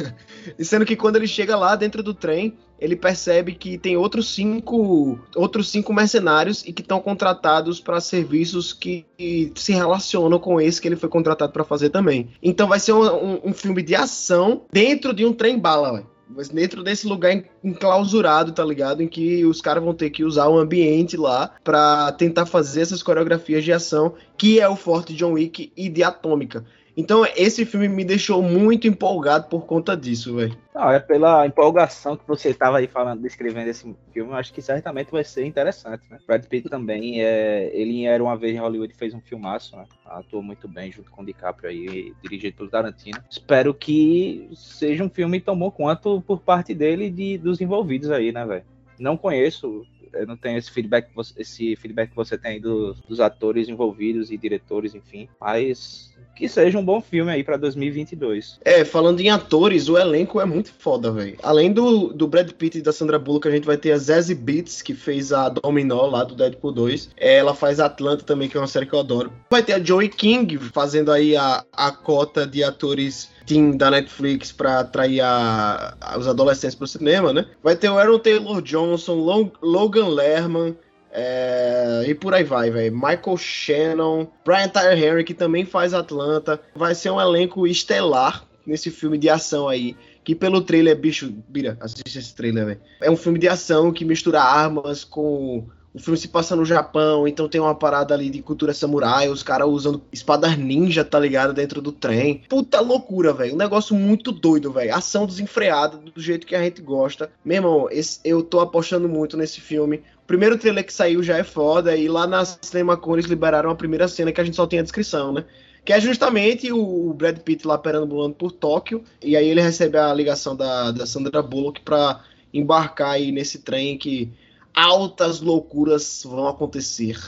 sendo 0.59 0.87
que 0.87 0.97
quando 0.97 1.17
ele 1.17 1.27
chega 1.27 1.57
lá 1.57 1.77
dentro 1.77 2.03
do 2.03 2.15
trem, 2.15 2.57
ele 2.80 2.97
percebe 2.97 3.54
que 3.54 3.78
tem 3.78 3.97
outros 3.97 4.35
cinco, 4.35 5.18
outros 5.35 5.71
cinco 5.71 5.92
mercenários 5.92 6.64
e 6.66 6.73
que 6.73 6.83
estão 6.83 7.00
contratados 7.00 7.80
para 7.80 8.00
serviços 8.00 8.73
que, 8.73 9.04
que, 9.16 9.52
se 9.54 9.73
relacionam 9.73 10.38
com 10.38 10.61
esse 10.61 10.80
que 10.80 10.88
ele 10.88 10.97
foi 10.97 11.09
contratado 11.09 11.52
para 11.52 11.64
fazer 11.64 11.90
também. 11.90 12.28
Então 12.42 12.68
vai 12.68 12.80
ser 12.80 12.92
um, 12.92 13.02
um, 13.02 13.40
um, 13.45 13.52
filme 13.52 13.83
de 13.83 13.95
ação 13.95 14.62
dentro 14.73 15.14
de 15.14 15.25
um 15.25 15.33
trem 15.33 15.59
bala, 15.59 15.92
véio. 15.92 16.06
Mas 16.28 16.49
dentro 16.49 16.83
desse 16.83 17.06
lugar 17.06 17.40
enclausurado, 17.62 18.50
tá 18.50 18.64
ligado? 18.64 19.00
Em 19.00 19.06
que 19.06 19.45
os 19.45 19.61
caras 19.61 19.83
vão 19.83 19.95
ter 19.95 20.11
que 20.11 20.25
usar 20.25 20.49
o 20.49 20.59
ambiente 20.59 21.16
lá 21.16 21.52
para 21.62 22.11
tentar 22.12 22.47
fazer 22.47 22.80
essas 22.80 23.00
coreografias 23.00 23.64
de 23.64 23.73
ação, 23.73 24.14
que 24.37 24.59
é 24.59 24.68
o 24.68 24.75
forte 24.75 25.12
de 25.12 25.21
John 25.21 25.35
Wick 25.35 25.73
e 25.76 25.88
de 25.88 26.02
Atômica. 26.02 26.64
Então, 26.97 27.26
esse 27.37 27.67
filme 27.67 27.88
me 27.88 28.05
deixou 28.05 28.43
muito 28.43 28.88
empolgado 28.88 29.49
por 29.49 29.67
conta 29.67 29.95
disso, 29.95 30.35
velho. 30.35 30.57
Não, 30.75 30.91
é 30.91 30.99
pela 30.99 31.47
empolgação 31.47 32.17
que 32.17 32.26
você 32.26 32.49
estava 32.49 32.79
aí 32.79 32.87
falando, 32.87 33.21
descrevendo 33.21 33.69
esse 33.69 33.95
filme, 34.15 34.33
acho 34.33 34.53
que 34.53 34.62
certamente 34.62 35.11
vai 35.11 35.23
ser 35.23 35.45
interessante, 35.45 36.05
né? 36.11 36.19
Brad 36.26 36.45
Pitt 36.47 36.71
também, 36.71 37.23
é, 37.23 37.71
ele 37.75 38.07
era 38.07 38.23
uma 38.23 38.37
vez 38.37 38.55
em 38.55 38.59
Hollywood 38.61 38.95
fez 38.95 39.12
um 39.12 39.21
filmaço, 39.21 39.76
né? 39.76 39.85
Atuou 40.07 40.43
muito 40.43 40.67
bem 40.67 40.91
junto 40.91 41.11
com 41.11 41.23
o 41.23 41.26
DiCaprio 41.26 41.69
aí, 41.69 42.15
dirigido 42.23 42.57
pelo 42.57 42.71
Tarantino. 42.71 43.23
Espero 43.31 43.75
que 43.75 44.49
seja 44.55 45.05
um 45.05 45.11
filme 45.11 45.38
tão 45.38 45.59
bom 45.59 45.71
quanto 45.71 46.23
por 46.23 46.41
parte 46.41 46.73
dele 46.73 47.07
e 47.07 47.11
de, 47.11 47.37
dos 47.37 47.61
envolvidos 47.61 48.11
aí, 48.11 48.33
né, 48.33 48.47
velho? 48.47 48.65
Não 48.99 49.19
conheço 49.19 49.85
eu 50.19 50.27
não 50.27 50.37
tenho 50.37 50.59
esse 50.59 50.71
feedback, 50.71 51.09
esse 51.37 51.77
feedback 51.77 52.11
que 52.11 52.17
você 52.17 52.37
tem 52.37 52.61
dos, 52.61 53.01
dos 53.01 53.21
atores 53.21 53.69
envolvidos 53.69 54.31
e 54.31 54.37
diretores, 54.37 54.95
enfim. 54.95 55.29
Mas 55.41 56.15
que 56.37 56.49
seja 56.49 56.79
um 56.79 56.85
bom 56.85 57.01
filme 57.01 57.33
aí 57.33 57.43
para 57.43 57.57
2022. 57.57 58.61
É, 58.63 58.85
falando 58.85 59.21
em 59.21 59.31
atores, 59.31 59.89
o 59.89 59.97
elenco 59.97 60.41
é 60.41 60.45
muito 60.45 60.71
foda, 60.79 61.11
velho. 61.11 61.37
Além 61.43 61.73
do, 61.73 62.13
do 62.13 62.29
Brad 62.29 62.51
Pitt 62.51 62.79
e 62.79 62.83
da 62.83 62.93
Sandra 62.93 63.19
Bullock, 63.19 63.49
a 63.49 63.51
gente 63.51 63.67
vai 63.67 63.79
ter 63.79 63.93
a 63.93 63.99
Zazie 63.99 64.35
Beetz, 64.35 64.83
que 64.83 64.95
fez 64.95 65.33
a 65.33 65.49
Dominó 65.49 66.07
lá 66.07 66.23
do 66.25 66.35
Deadpool 66.35 66.73
2. 66.73 67.11
Ela 67.17 67.55
faz 67.55 67.81
Atlanta 67.81 68.23
também, 68.23 68.49
que 68.49 68.57
é 68.57 68.61
uma 68.61 68.67
série 68.67 68.87
que 68.87 68.95
eu 68.95 69.01
adoro. 69.01 69.33
Vai 69.51 69.63
ter 69.63 69.73
a 69.73 69.83
Joey 69.83 70.11
King 70.11 70.59
fazendo 70.59 71.11
aí 71.11 71.35
a, 71.35 71.65
a 71.73 71.91
cota 71.91 72.47
de 72.47 72.63
atores 72.63 73.31
team 73.47 73.76
da 73.76 73.91
Netflix 73.91 74.53
para 74.53 74.81
atrair 74.81 75.21
a, 75.21 75.97
a, 76.00 76.19
os 76.19 76.26
adolescentes 76.26 76.75
para 76.75 76.85
o 76.85 76.88
cinema, 76.88 77.33
né? 77.33 77.47
Vai 77.62 77.76
ter 77.76 77.88
o 77.88 77.99
Aaron 77.99 78.19
Taylor 78.19 78.61
Johnson, 78.61 79.15
Long, 79.15 79.50
Logan 79.62 80.09
Lerman, 80.09 80.76
é, 81.19 82.05
e 82.07 82.15
por 82.15 82.35
aí 82.35 82.45
vai, 82.45 82.71
velho. 82.71 82.95
Michael 82.95 83.38
Shannon, 83.38 84.26
Brian 84.45 84.69
Tyler 84.69 85.03
Henry, 85.03 85.25
que 85.25 85.33
também 85.33 85.65
faz 85.65 85.95
Atlanta. 85.95 86.61
Vai 86.75 86.95
ser 86.95 87.11
um 87.11 87.19
elenco 87.19 87.67
estelar 87.67 88.45
nesse 88.67 88.91
filme 88.91 89.17
de 89.17 89.31
ação 89.31 89.67
aí. 89.67 89.97
Que 90.23 90.35
pelo 90.35 90.61
trailer, 90.61 90.95
bicho, 90.95 91.33
Bira, 91.49 91.79
assiste 91.81 92.19
esse 92.19 92.35
trailer, 92.35 92.67
velho. 92.67 92.81
É 93.00 93.11
um 93.11 93.17
filme 93.17 93.38
de 93.38 93.49
ação 93.49 93.93
que 93.93 94.05
mistura 94.05 94.43
armas 94.43 95.05
com 95.05 95.67
o 95.97 95.99
filme 95.99 96.19
se 96.19 96.29
passa 96.29 96.55
no 96.55 96.65
Japão, 96.65 97.26
então 97.26 97.49
tem 97.49 97.59
uma 97.59 97.75
parada 97.75 98.12
ali 98.12 98.29
de 98.29 98.43
cultura 98.43 98.75
samurai, 98.75 99.31
os 99.31 99.43
caras 99.43 99.67
usando 99.67 100.03
espadas 100.12 100.55
ninja, 100.59 101.03
tá 101.03 101.19
ligado? 101.19 101.55
Dentro 101.55 101.81
do 101.81 101.91
trem. 101.91 102.43
Puta 102.50 102.81
loucura, 102.81 103.33
velho. 103.33 103.55
Um 103.55 103.57
negócio 103.57 103.97
muito 103.97 104.31
doido, 104.31 104.71
velho. 104.71 104.95
Ação 104.95 105.25
desenfreada, 105.25 105.97
do 105.97 106.21
jeito 106.21 106.47
que 106.47 106.54
a 106.54 106.63
gente 106.63 106.82
gosta. 106.82 107.30
Meu 107.43 107.56
irmão, 107.56 107.89
esse, 107.91 108.21
eu 108.23 108.43
tô 108.43 108.61
apostando 108.61 109.09
muito 109.09 109.39
nesse 109.39 109.59
filme. 109.59 110.02
O 110.23 110.26
primeiro 110.26 110.59
trailer 110.59 110.85
que 110.85 110.93
saiu 110.93 111.23
já 111.23 111.39
é 111.39 111.43
foda, 111.43 111.97
e 111.97 112.09
lá 112.09 112.26
na 112.26 112.45
CinemaCon 112.45 113.15
eles 113.15 113.25
liberaram 113.25 113.71
a 113.71 113.75
primeira 113.75 114.06
cena 114.06 114.30
que 114.32 114.41
a 114.41 114.45
gente 114.45 114.56
só 114.56 114.67
tem 114.67 114.80
a 114.80 114.82
descrição, 114.82 115.32
né? 115.32 115.47
que 115.82 115.93
é 115.93 116.00
justamente 116.00 116.73
o 116.73 117.15
Brad 117.15 117.39
Pitt 117.39 117.65
lá 117.65 117.78
perambulando 117.78 118.35
por 118.35 118.50
Tóquio, 118.50 119.04
e 119.23 119.37
aí 119.37 119.49
ele 119.49 119.61
recebe 119.61 119.97
a 119.97 120.13
ligação 120.13 120.56
da, 120.56 120.91
da 120.91 121.06
Sandra 121.06 121.41
Bullock 121.41 121.80
para 121.82 122.25
embarcar 122.52 123.13
aí 123.13 123.30
nesse 123.30 123.61
trem 123.61 123.97
que 123.97 124.32
altas 124.76 125.41
loucuras 125.41 126.23
vão 126.25 126.47
acontecer. 126.47 127.19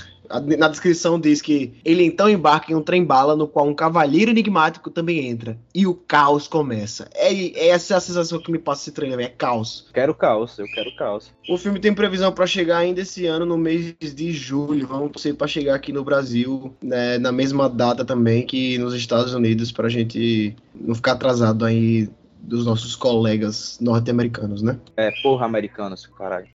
Na 0.58 0.68
descrição 0.68 1.18
diz 1.18 1.40
que 1.40 1.72
ele 1.82 2.04
então 2.04 2.28
embarca 2.28 2.70
em 2.70 2.74
um 2.74 2.82
trem-bala 2.82 3.34
no 3.34 3.48
qual 3.48 3.66
um 3.66 3.74
cavalheiro 3.74 4.30
enigmático 4.30 4.90
também 4.90 5.26
entra. 5.26 5.58
E 5.74 5.86
o 5.86 5.94
caos 5.94 6.46
começa. 6.46 7.08
É, 7.14 7.32
é 7.32 7.68
essa 7.68 7.96
a 7.96 8.00
sensação 8.00 8.38
que 8.38 8.52
me 8.52 8.58
passa 8.58 8.82
esse 8.82 8.92
trailer, 8.92 9.20
é 9.20 9.28
caos. 9.30 9.88
Quero 9.94 10.14
caos, 10.14 10.58
eu 10.58 10.66
quero 10.66 10.94
caos. 10.96 11.32
O 11.48 11.56
filme 11.56 11.80
tem 11.80 11.94
previsão 11.94 12.30
para 12.30 12.46
chegar 12.46 12.76
ainda 12.76 13.00
esse 13.00 13.24
ano, 13.24 13.46
no 13.46 13.56
mês 13.56 13.94
de 13.98 14.30
julho. 14.32 14.86
Vamos 14.86 15.22
ser 15.22 15.34
para 15.34 15.46
chegar 15.46 15.74
aqui 15.74 15.94
no 15.94 16.04
Brasil, 16.04 16.76
né, 16.82 17.16
na 17.16 17.32
mesma 17.32 17.66
data 17.66 18.04
também 18.04 18.44
que 18.44 18.76
nos 18.76 18.92
Estados 18.92 19.32
Unidos, 19.32 19.72
pra 19.72 19.88
gente 19.88 20.54
não 20.74 20.94
ficar 20.94 21.12
atrasado 21.12 21.64
aí 21.64 22.10
dos 22.40 22.64
nossos 22.64 22.94
colegas 22.94 23.78
norte-americanos, 23.80 24.62
né? 24.62 24.78
É, 24.96 25.10
porra, 25.22 25.44
americanos, 25.44 26.06
caralho. 26.06 26.48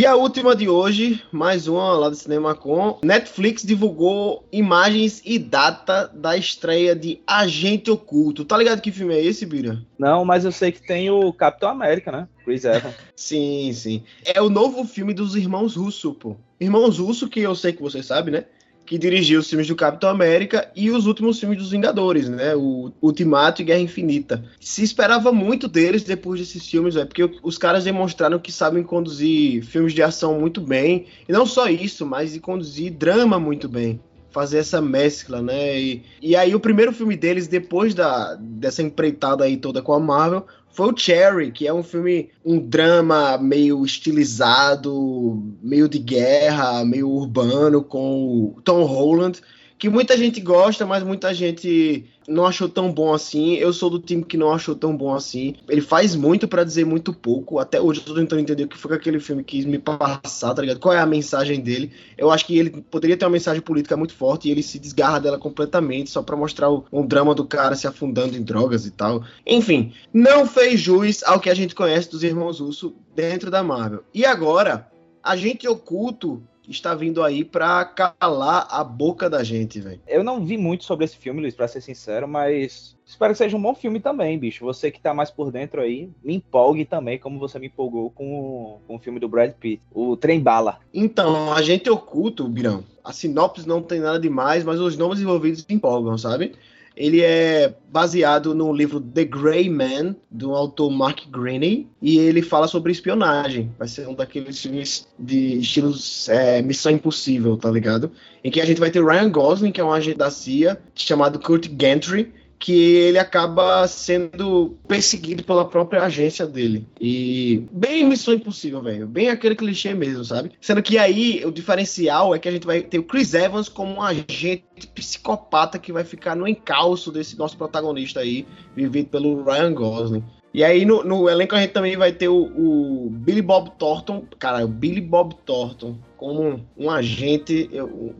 E 0.00 0.06
a 0.06 0.16
última 0.16 0.56
de 0.56 0.66
hoje, 0.66 1.22
mais 1.30 1.68
uma 1.68 1.92
lá 1.92 2.08
do 2.08 2.16
Cinema 2.16 2.54
Com. 2.54 2.98
Netflix 3.04 3.62
divulgou 3.62 4.48
imagens 4.50 5.20
e 5.26 5.38
data 5.38 6.10
da 6.14 6.38
estreia 6.38 6.96
de 6.96 7.20
Agente 7.26 7.90
Oculto. 7.90 8.42
Tá 8.46 8.56
ligado 8.56 8.80
que 8.80 8.90
filme 8.90 9.12
é 9.12 9.22
esse, 9.22 9.44
Bira? 9.44 9.82
Não, 9.98 10.24
mas 10.24 10.46
eu 10.46 10.52
sei 10.52 10.72
que 10.72 10.80
tem 10.80 11.10
o 11.10 11.30
Capitão 11.34 11.68
América, 11.68 12.10
né? 12.10 12.26
Chris 12.46 12.64
Evans. 12.64 12.94
sim, 13.14 13.70
sim. 13.74 14.02
É 14.24 14.40
o 14.40 14.48
novo 14.48 14.86
filme 14.86 15.12
dos 15.12 15.36
irmãos 15.36 15.76
Russo, 15.76 16.14
pô. 16.14 16.34
Irmãos 16.58 16.98
Russo, 16.98 17.28
que 17.28 17.40
eu 17.40 17.54
sei 17.54 17.74
que 17.74 17.82
você 17.82 18.02
sabe, 18.02 18.30
né? 18.30 18.46
Que 18.90 18.98
dirigiu 18.98 19.38
os 19.38 19.48
filmes 19.48 19.68
do 19.68 19.76
Capitão 19.76 20.10
América 20.10 20.68
e 20.74 20.90
os 20.90 21.06
últimos 21.06 21.38
filmes 21.38 21.56
dos 21.58 21.70
Vingadores, 21.70 22.28
né? 22.28 22.56
O 22.56 22.90
Ultimato 23.00 23.62
e 23.62 23.64
Guerra 23.64 23.78
Infinita. 23.78 24.42
Se 24.58 24.82
esperava 24.82 25.30
muito 25.30 25.68
deles 25.68 26.02
depois 26.02 26.40
desses 26.40 26.66
filmes, 26.68 26.96
é 26.96 27.04
porque 27.04 27.38
os 27.40 27.56
caras 27.56 27.84
demonstraram 27.84 28.40
que 28.40 28.50
sabem 28.50 28.82
conduzir 28.82 29.62
filmes 29.62 29.92
de 29.92 30.02
ação 30.02 30.40
muito 30.40 30.60
bem. 30.60 31.06
E 31.28 31.32
não 31.32 31.46
só 31.46 31.68
isso, 31.68 32.04
mas 32.04 32.32
de 32.32 32.40
conduzir 32.40 32.92
drama 32.92 33.38
muito 33.38 33.68
bem 33.68 34.00
fazer 34.32 34.58
essa 34.58 34.80
mescla, 34.80 35.40
né? 35.40 35.78
E, 35.78 36.02
e 36.20 36.34
aí 36.34 36.52
o 36.54 36.60
primeiro 36.60 36.92
filme 36.92 37.16
deles, 37.16 37.46
depois 37.46 37.94
da, 37.94 38.34
dessa 38.40 38.82
empreitada 38.82 39.44
aí 39.44 39.56
toda 39.56 39.82
com 39.82 39.92
a 39.92 40.00
Marvel, 40.00 40.46
foi 40.72 40.92
o 40.92 40.96
Cherry, 40.96 41.50
que 41.50 41.66
é 41.66 41.72
um 41.72 41.82
filme, 41.82 42.30
um 42.44 42.58
drama 42.58 43.36
meio 43.38 43.84
estilizado, 43.84 45.42
meio 45.62 45.88
de 45.88 45.98
guerra, 45.98 46.84
meio 46.84 47.08
urbano, 47.08 47.82
com 47.82 48.54
o 48.56 48.62
Tom 48.62 48.84
Holland, 48.84 49.40
que 49.80 49.88
muita 49.88 50.14
gente 50.14 50.42
gosta, 50.42 50.84
mas 50.84 51.02
muita 51.02 51.32
gente 51.32 52.04
não 52.28 52.44
achou 52.44 52.68
tão 52.68 52.92
bom 52.92 53.14
assim. 53.14 53.54
Eu 53.54 53.72
sou 53.72 53.88
do 53.88 53.98
time 53.98 54.22
que 54.22 54.36
não 54.36 54.52
achou 54.52 54.76
tão 54.76 54.94
bom 54.94 55.14
assim. 55.14 55.54
Ele 55.66 55.80
faz 55.80 56.14
muito 56.14 56.46
para 56.46 56.64
dizer 56.64 56.84
muito 56.84 57.14
pouco. 57.14 57.58
Até 57.58 57.80
hoje 57.80 58.00
eu 58.00 58.04
tô 58.04 58.14
tentando 58.14 58.42
entender 58.42 58.64
o 58.64 58.68
que 58.68 58.76
foi 58.76 58.94
aquele 58.94 59.18
filme 59.18 59.42
que 59.42 59.56
quis 59.56 59.64
me 59.64 59.78
passar, 59.78 60.52
tá 60.52 60.60
ligado? 60.60 60.78
Qual 60.78 60.92
é 60.92 61.00
a 61.00 61.06
mensagem 61.06 61.60
dele? 61.60 61.92
Eu 62.18 62.30
acho 62.30 62.44
que 62.44 62.58
ele 62.58 62.82
poderia 62.90 63.16
ter 63.16 63.24
uma 63.24 63.30
mensagem 63.30 63.62
política 63.62 63.96
muito 63.96 64.12
forte 64.12 64.48
e 64.48 64.50
ele 64.50 64.62
se 64.62 64.78
desgarra 64.78 65.18
dela 65.18 65.38
completamente 65.38 66.10
só 66.10 66.22
para 66.22 66.36
mostrar 66.36 66.68
o, 66.68 66.84
um 66.92 67.06
drama 67.06 67.34
do 67.34 67.46
cara 67.46 67.74
se 67.74 67.86
afundando 67.86 68.36
em 68.36 68.42
drogas 68.42 68.84
e 68.84 68.90
tal. 68.90 69.24
Enfim, 69.46 69.94
não 70.12 70.46
fez 70.46 70.78
jus 70.78 71.22
ao 71.22 71.40
que 71.40 71.48
a 71.48 71.54
gente 71.54 71.74
conhece 71.74 72.10
dos 72.10 72.22
irmãos 72.22 72.60
Russo 72.60 72.94
dentro 73.16 73.50
da 73.50 73.62
Marvel. 73.62 74.04
E 74.12 74.26
agora, 74.26 74.86
a 75.22 75.34
gente 75.36 75.66
oculto 75.66 76.42
está 76.70 76.94
vindo 76.94 77.22
aí 77.22 77.44
para 77.44 77.84
calar 77.84 78.66
a 78.70 78.84
boca 78.84 79.28
da 79.28 79.42
gente, 79.42 79.80
velho. 79.80 80.00
Eu 80.06 80.22
não 80.22 80.44
vi 80.44 80.56
muito 80.56 80.84
sobre 80.84 81.04
esse 81.04 81.16
filme, 81.16 81.40
Luiz, 81.40 81.54
para 81.54 81.68
ser 81.68 81.80
sincero, 81.80 82.28
mas 82.28 82.96
espero 83.04 83.32
que 83.32 83.38
seja 83.38 83.56
um 83.56 83.62
bom 83.62 83.74
filme 83.74 84.00
também, 84.00 84.38
bicho. 84.38 84.64
Você 84.64 84.90
que 84.90 85.00
tá 85.00 85.12
mais 85.12 85.30
por 85.30 85.50
dentro 85.50 85.80
aí, 85.80 86.10
me 86.22 86.34
empolgue 86.34 86.84
também, 86.84 87.18
como 87.18 87.38
você 87.38 87.58
me 87.58 87.66
empolgou 87.66 88.10
com, 88.10 88.78
com 88.86 88.96
o 88.96 88.98
filme 88.98 89.18
do 89.18 89.28
Brad 89.28 89.52
Pitt, 89.52 89.82
o 89.92 90.16
Trem 90.16 90.40
Bala. 90.40 90.78
Então, 90.94 91.52
a 91.52 91.60
gente 91.62 91.90
oculto, 91.90 92.48
Birão. 92.48 92.84
A 93.02 93.12
sinopse 93.12 93.66
não 93.66 93.82
tem 93.82 93.98
nada 93.98 94.20
demais, 94.20 94.62
mas 94.62 94.78
os 94.78 94.96
nomes 94.96 95.20
envolvidos 95.20 95.64
empolgam, 95.68 96.16
sabe? 96.16 96.54
Ele 96.96 97.22
é 97.22 97.74
baseado 97.90 98.54
no 98.54 98.72
livro 98.72 99.00
The 99.00 99.24
Grey 99.24 99.70
Man, 99.70 100.16
do 100.30 100.54
autor 100.54 100.90
Mark 100.90 101.20
Greaney, 101.30 101.88
e 102.02 102.18
ele 102.18 102.42
fala 102.42 102.68
sobre 102.68 102.92
espionagem. 102.92 103.70
Vai 103.78 103.88
ser 103.88 104.08
um 104.08 104.14
daqueles 104.14 104.60
filmes 104.60 105.08
de 105.18 105.58
estilos 105.58 106.28
é, 106.28 106.60
Missão 106.62 106.92
Impossível, 106.92 107.56
tá 107.56 107.70
ligado? 107.70 108.10
Em 108.44 108.50
que 108.50 108.60
a 108.60 108.64
gente 108.66 108.80
vai 108.80 108.90
ter 108.90 109.04
Ryan 109.04 109.30
Gosling, 109.30 109.72
que 109.72 109.80
é 109.80 109.84
um 109.84 109.92
agente 109.92 110.18
da 110.18 110.30
CIA, 110.30 110.80
chamado 110.94 111.38
Kurt 111.38 111.68
Gantry, 111.68 112.32
que 112.60 112.94
ele 112.96 113.18
acaba 113.18 113.88
sendo 113.88 114.76
perseguido 114.86 115.42
pela 115.42 115.64
própria 115.64 116.02
agência 116.02 116.46
dele. 116.46 116.86
E 117.00 117.66
bem 117.72 118.04
Missão 118.04 118.34
Impossível, 118.34 118.82
velho. 118.82 119.06
Bem 119.06 119.30
aquele 119.30 119.56
clichê 119.56 119.94
mesmo, 119.94 120.22
sabe? 120.22 120.52
Sendo 120.60 120.82
que 120.82 120.98
aí 120.98 121.42
o 121.46 121.50
diferencial 121.50 122.34
é 122.34 122.38
que 122.38 122.48
a 122.48 122.52
gente 122.52 122.66
vai 122.66 122.82
ter 122.82 122.98
o 122.98 123.02
Chris 123.02 123.32
Evans 123.32 123.70
como 123.70 123.94
um 123.94 124.02
agente 124.02 124.62
psicopata 124.94 125.78
que 125.78 125.90
vai 125.90 126.04
ficar 126.04 126.36
no 126.36 126.46
encalço 126.46 127.10
desse 127.10 127.38
nosso 127.38 127.56
protagonista 127.56 128.20
aí, 128.20 128.46
vivido 128.76 129.08
pelo 129.08 129.42
Ryan 129.42 129.72
Gosling. 129.72 130.24
E 130.52 130.62
aí 130.62 130.84
no, 130.84 131.02
no, 131.02 131.30
elenco 131.30 131.54
a 131.54 131.60
gente 131.60 131.72
também 131.72 131.96
vai 131.96 132.12
ter 132.12 132.28
o, 132.28 132.42
o, 132.42 133.08
Billy 133.10 133.40
Bob 133.40 133.70
Thornton, 133.78 134.24
cara, 134.38 134.64
o 134.64 134.68
Billy 134.68 135.00
Bob 135.00 135.34
Thornton 135.46 135.96
como 136.20 136.60
um 136.76 136.90
agente, 136.90 137.70